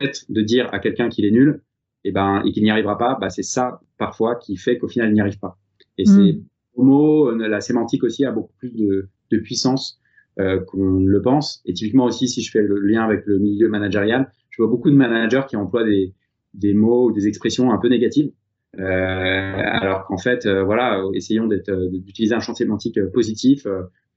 de 0.01 0.43
dire 0.43 0.69
à 0.73 0.79
quelqu'un 0.79 1.09
qu'il 1.09 1.25
est 1.25 1.31
nul, 1.31 1.63
et 2.05 2.13
ben, 2.13 2.43
et 2.45 2.53
qu'il 2.53 2.63
n'y 2.63 2.71
arrivera 2.71 2.99
pas, 2.99 3.17
bah, 3.21 3.31
c'est 3.31 3.43
ça, 3.43 3.81
parfois, 3.99 4.35
qui 4.37 4.57
fait 4.57 4.77
qu'au 4.79 4.89
final, 4.89 5.09
il 5.11 5.15
n'y 5.15 5.21
arrive 5.21 5.39
pas. 5.39 5.59
Et 5.97 6.03
mmh. 6.03 6.07
c'est, 6.07 6.41
au 6.75 6.83
mot, 6.83 7.31
la 7.31 7.61
sémantique 7.61 8.05
aussi 8.05 8.25
a 8.25 8.33
beaucoup 8.33 8.53
plus 8.59 8.75
de, 8.75 9.09
de 9.31 9.39
puissance 9.39 10.01
euh, 10.39 10.61
qu'on 10.61 11.05
le 11.05 11.23
pense. 11.23 11.63
Et 11.65 11.73
typiquement 11.73 12.05
aussi, 12.05 12.29
si 12.29 12.43
je 12.43 12.51
fais 12.51 12.63
le 12.63 12.79
lien 12.81 13.03
avec 13.05 13.25
le 13.27 13.39
milieu 13.39 13.69
managérial, 13.69 14.31
je 14.51 14.63
vois 14.63 14.71
beaucoup 14.71 14.91
de 14.91 14.97
managers 14.97 15.43
qui 15.49 15.57
emploient 15.57 15.85
des, 15.85 16.15
des 16.55 16.75
mots 16.75 17.09
ou 17.09 17.13
des 17.13 17.29
expressions 17.29 17.73
un 17.73 17.79
peu 17.79 17.89
négatives. 17.89 18.31
Euh, 18.79 19.53
alors 19.57 20.05
qu'en 20.05 20.19
fait, 20.19 20.45
euh, 20.45 20.63
voilà, 20.63 21.03
essayons 21.15 21.49
euh, 21.51 21.89
d'utiliser 21.89 22.35
un 22.35 22.41
champ 22.41 22.55
sémantique 22.55 22.99
euh, 22.99 23.11
positif, 23.11 23.67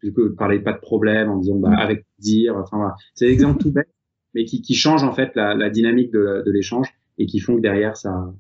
euh, 0.04 0.12
de 0.16 0.28
parler 0.30 0.60
pas 0.60 0.74
de 0.74 0.80
problème 0.80 1.30
en 1.30 1.38
disant 1.38 1.56
bah, 1.56 1.72
avec 1.78 2.06
dire. 2.20 2.56
Enfin 2.58 2.78
voilà, 2.78 2.96
c'est 3.14 3.26
des 3.26 3.34
exemples 3.34 3.62
tout 3.62 3.72
bêtes, 3.72 3.94
mais 4.34 4.46
qui, 4.46 4.62
qui 4.62 4.76
changent 4.76 5.04
en 5.04 5.14
fait 5.14 5.36
la, 5.36 5.54
la 5.56 5.70
dynamique 5.70 6.12
de, 6.12 6.44
de 6.46 6.52
l'échange 6.52 6.88
et 7.18 7.26
qui 7.26 7.40
font 7.40 7.56
que 7.56 7.62
derrière 7.62 7.98
ça. 7.98 8.32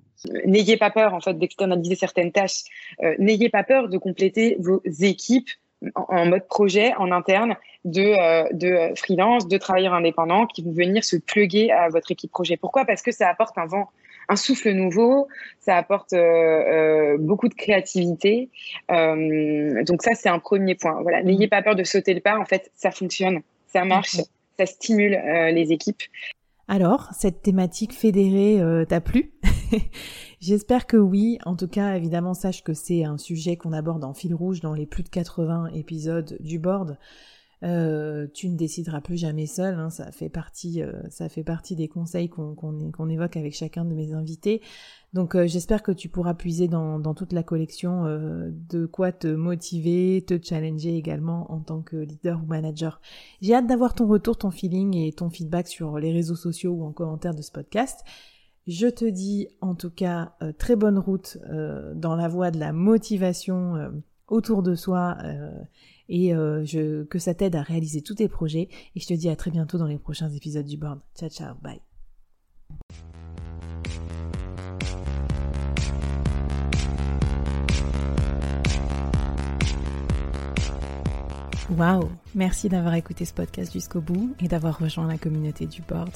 N'ayez 0.46 0.76
pas 0.76 0.90
peur 0.90 1.14
en 1.14 1.22
fait 1.22 1.34
d'externaliser 1.36 1.96
certaines 1.96 2.32
tâches. 2.32 2.64
Euh, 3.04 3.16
N'ayez 3.20 3.50
pas 3.50 3.64
peur 3.64 3.88
de 3.88 3.98
compléter 3.98 4.58
vos 4.60 4.82
équipes 5.00 5.50
en, 5.96 6.06
en 6.10 6.26
mode 6.26 6.46
projet 6.48 6.94
en 6.96 7.12
interne 7.12 7.56
de, 7.86 8.02
euh, 8.02 8.48
de 8.52 8.94
freelance, 8.98 9.48
de 9.48 9.58
travailleurs 9.58 9.94
indépendants 9.94 10.46
qui 10.46 10.62
vont 10.62 10.74
venir 10.74 11.06
se 11.06 11.16
pluguer 11.16 11.72
à 11.72 11.88
votre 11.88 12.12
équipe 12.12 12.32
projet. 12.32 12.58
Pourquoi? 12.58 12.84
Parce 12.84 13.02
que 13.02 13.14
ça 13.14 13.30
apporte 13.30 13.58
un 13.58 13.66
vent, 13.66 13.90
un 14.30 14.36
souffle 14.36 14.72
nouveau, 14.72 15.28
ça 15.60 15.76
apporte 15.76 16.14
euh, 16.14 16.18
euh, 16.18 17.18
beaucoup 17.20 17.50
de 17.50 17.54
créativité. 17.54 18.50
Euh, 18.92 19.84
donc 19.84 20.02
ça, 20.02 20.12
c'est 20.14 20.30
un 20.30 20.40
premier 20.40 20.76
point. 20.76 21.02
Voilà, 21.02 21.24
n'ayez 21.24 21.48
pas 21.48 21.62
peur 21.62 21.76
de 21.76 21.84
sauter 21.84 22.14
le 22.14 22.22
pas. 22.22 22.38
En 22.38 22.46
fait, 22.46 22.72
ça 22.76 22.92
fonctionne, 22.92 23.42
ça 23.68 23.84
marche, 23.84 24.18
ça 24.58 24.66
stimule 24.66 25.20
les 25.52 25.72
équipes. 25.72 26.04
Alors, 26.72 27.10
cette 27.14 27.42
thématique 27.42 27.94
fédérée 27.94 28.62
euh, 28.62 28.86
t'a 28.86 29.02
plu? 29.02 29.32
J'espère 30.40 30.86
que 30.86 30.98
oui. 30.98 31.40
En 31.44 31.56
tout 31.56 31.68
cas, 31.68 31.96
évidemment, 31.96 32.36
sache 32.36 32.64
que 32.64 32.76
c'est 32.76 33.04
un 33.04 33.18
sujet 33.18 33.58
qu'on 33.58 33.74
aborde 33.74 34.04
en 34.04 34.14
fil 34.14 34.36
rouge 34.36 34.62
dans 34.62 34.76
les 34.76 34.86
plus 34.86 35.02
de 35.02 35.10
80 35.10 35.72
épisodes 35.74 36.38
du 36.40 36.60
board. 36.60 37.00
Euh, 37.64 38.28
tu 38.34 38.50
ne 38.50 38.56
décideras 38.56 39.02
plus 39.02 39.18
jamais 39.18 39.46
seul. 39.46 39.76
Hein, 39.76 39.90
ça 39.90 40.12
fait 40.12 40.30
partie, 40.30 40.82
euh, 40.82 40.94
ça 41.10 41.28
fait 41.30 41.44
partie 41.44 41.76
des 41.76 41.88
conseils 41.88 42.30
qu'on 42.30 42.56
qu 42.56 42.92
qu 42.92 43.12
évoque 43.12 43.38
avec 43.38 43.54
chacun 43.54 43.86
de 43.86 43.94
mes 43.94 44.14
invités. 44.14 44.62
Donc, 45.14 45.36
euh, 45.36 45.48
j'espère 45.48 45.82
que 45.82 45.92
tu 45.92 46.08
pourras 46.08 46.36
puiser 46.36 46.68
dans, 46.68 47.00
dans 47.00 47.16
toute 47.16 47.34
la 47.34 47.42
collection 47.42 48.06
euh, 48.06 48.52
de 48.70 48.86
quoi 48.86 49.12
te 49.12 49.28
motiver, 49.28 50.24
te 50.26 50.38
challenger 50.42 50.96
également 50.96 51.52
en 51.52 51.60
tant 51.62 51.82
que 51.82 51.96
leader 51.96 52.40
ou 52.44 52.46
manager. 52.46 53.02
J'ai 53.42 53.56
hâte 53.56 53.66
d'avoir 53.66 53.96
ton 53.96 54.08
retour, 54.08 54.38
ton 54.38 54.52
feeling 54.52 54.96
et 54.96 55.12
ton 55.12 55.30
feedback 55.30 55.68
sur 55.68 55.98
les 55.98 56.12
réseaux 56.12 56.36
sociaux 56.36 56.74
ou 56.74 56.84
en 56.84 56.92
commentaire 56.92 57.34
de 57.34 57.42
ce 57.42 57.52
podcast. 57.52 58.02
Je 58.68 58.88
te 58.88 59.06
dis 59.06 59.48
en 59.62 59.74
tout 59.74 59.90
cas 59.90 60.34
euh, 60.44 60.52
très 60.52 60.76
bonne 60.76 61.00
route 61.00 61.40
dans 61.96 62.16
la 62.16 62.28
voie 62.28 62.52
de 62.52 62.60
la 62.60 62.72
motivation 62.72 63.92
autour 64.28 64.62
de 64.62 64.76
soi 64.76 65.18
et 66.10 66.34
euh, 66.34 66.66
que 67.10 67.20
ça 67.20 67.34
t'aide 67.34 67.56
à 67.56 67.62
réaliser 67.62 68.02
tous 68.02 68.16
tes 68.16 68.28
projets. 68.28 68.68
Et 68.96 69.00
je 69.00 69.08
te 69.08 69.14
dis 69.14 69.30
à 69.30 69.36
très 69.36 69.52
bientôt 69.52 69.78
dans 69.78 69.88
les 69.88 70.00
prochains 70.00 70.30
épisodes 70.30 70.66
du 70.66 70.78
board. 70.78 71.00
Ciao, 71.16 71.30
ciao, 71.30 71.56
bye. 71.62 71.80
Waouh 81.78 82.10
Merci 82.34 82.68
d'avoir 82.68 82.96
écouté 82.96 83.26
ce 83.26 83.34
podcast 83.34 83.72
jusqu'au 83.72 84.02
bout 84.02 84.34
et 84.40 84.48
d'avoir 84.48 84.80
rejoint 84.80 85.08
la 85.08 85.20
communauté 85.20 85.68
du 85.68 85.84
board. 85.84 86.10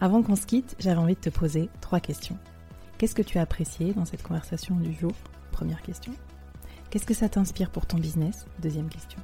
Avant 0.00 0.22
qu'on 0.22 0.36
se 0.36 0.46
quitte, 0.46 0.74
j'avais 0.78 0.98
envie 0.98 1.14
de 1.14 1.20
te 1.20 1.30
poser 1.30 1.68
trois 1.82 2.00
questions. 2.00 2.38
Qu'est-ce 2.96 3.14
que 3.14 3.22
tu 3.22 3.38
as 3.38 3.42
apprécié 3.42 3.92
dans 3.92 4.06
cette 4.06 4.22
conversation 4.22 4.74
du 4.76 4.94
jour? 4.94 5.12
Première 5.52 5.82
question. 5.82 6.12
Qu'est-ce 6.90 7.06
que 7.06 7.14
ça 7.14 7.28
t'inspire 7.28 7.70
pour 7.70 7.86
ton 7.86 7.98
business? 7.98 8.46
Deuxième 8.62 8.88
question. 8.88 9.18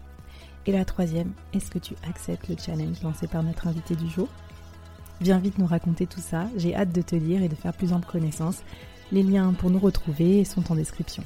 Et 0.66 0.72
la 0.72 0.84
troisième, 0.84 1.32
est-ce 1.52 1.70
que 1.70 1.78
tu 1.78 1.94
acceptes 2.08 2.48
le 2.48 2.56
challenge 2.56 3.02
lancé 3.02 3.26
par 3.26 3.42
notre 3.42 3.66
invité 3.66 3.96
du 3.96 4.08
jour? 4.08 4.28
Viens 5.20 5.38
vite 5.38 5.58
nous 5.58 5.66
raconter 5.66 6.06
tout 6.06 6.20
ça, 6.20 6.48
j'ai 6.56 6.74
hâte 6.74 6.92
de 6.92 7.02
te 7.02 7.14
lire 7.14 7.42
et 7.42 7.48
de 7.48 7.54
faire 7.54 7.72
plus 7.72 7.92
ample 7.92 8.10
connaissance. 8.10 8.62
Les 9.12 9.22
liens 9.22 9.52
pour 9.52 9.70
nous 9.70 9.78
retrouver 9.78 10.44
sont 10.44 10.72
en 10.72 10.74
description. 10.74 11.22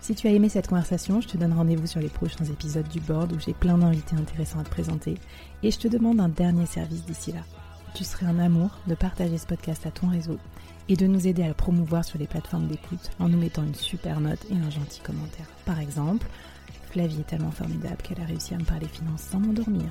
Si 0.00 0.14
tu 0.14 0.26
as 0.26 0.32
aimé 0.32 0.48
cette 0.48 0.68
conversation, 0.68 1.20
je 1.20 1.28
te 1.28 1.36
donne 1.36 1.52
rendez-vous 1.52 1.86
sur 1.86 2.00
les 2.00 2.08
prochains 2.08 2.44
épisodes 2.44 2.88
du 2.88 3.00
board 3.00 3.32
où 3.32 3.40
j'ai 3.40 3.54
plein 3.54 3.78
d'invités 3.78 4.16
intéressants 4.16 4.58
à 4.58 4.64
te 4.64 4.70
présenter 4.70 5.14
et 5.62 5.70
je 5.70 5.78
te 5.78 5.88
demande 5.88 6.20
un 6.20 6.28
dernier 6.28 6.66
service 6.66 7.04
d'ici 7.04 7.32
là. 7.32 7.40
Tu 7.94 8.02
serais 8.02 8.26
un 8.26 8.40
amour 8.40 8.70
de 8.88 8.94
partager 8.94 9.38
ce 9.38 9.46
podcast 9.46 9.86
à 9.86 9.90
ton 9.92 10.08
réseau 10.08 10.38
et 10.88 10.96
de 10.96 11.06
nous 11.06 11.28
aider 11.28 11.44
à 11.44 11.48
le 11.48 11.54
promouvoir 11.54 12.04
sur 12.04 12.18
les 12.18 12.26
plateformes 12.26 12.66
d'écoute 12.66 13.10
en 13.20 13.28
nous 13.28 13.38
mettant 13.38 13.62
une 13.62 13.74
super 13.74 14.20
note 14.20 14.44
et 14.50 14.56
un 14.56 14.70
gentil 14.70 15.00
commentaire. 15.00 15.46
Par 15.64 15.78
exemple, 15.78 16.26
Flavie 16.90 17.20
est 17.20 17.26
tellement 17.28 17.52
formidable 17.52 17.98
qu'elle 18.02 18.20
a 18.20 18.26
réussi 18.26 18.54
à 18.54 18.58
me 18.58 18.64
parler 18.64 18.88
finances 18.88 19.22
sans 19.22 19.38
m'endormir. 19.38 19.90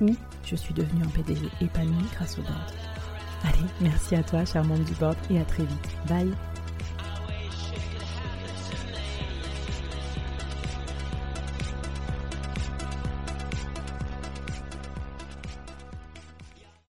Ou 0.00 0.14
je 0.44 0.56
suis 0.56 0.74
devenue 0.74 1.02
un 1.04 1.08
PDG 1.08 1.46
épanoui 1.60 2.04
grâce 2.14 2.38
au 2.38 2.42
board. 2.42 2.72
Allez, 3.44 3.68
merci 3.80 4.14
à 4.14 4.22
toi, 4.22 4.44
charmante 4.44 4.84
du 4.84 4.94
board, 4.94 5.16
et 5.30 5.40
à 5.40 5.44
très 5.44 5.64
vite. 5.64 5.88
Bye 6.08 6.49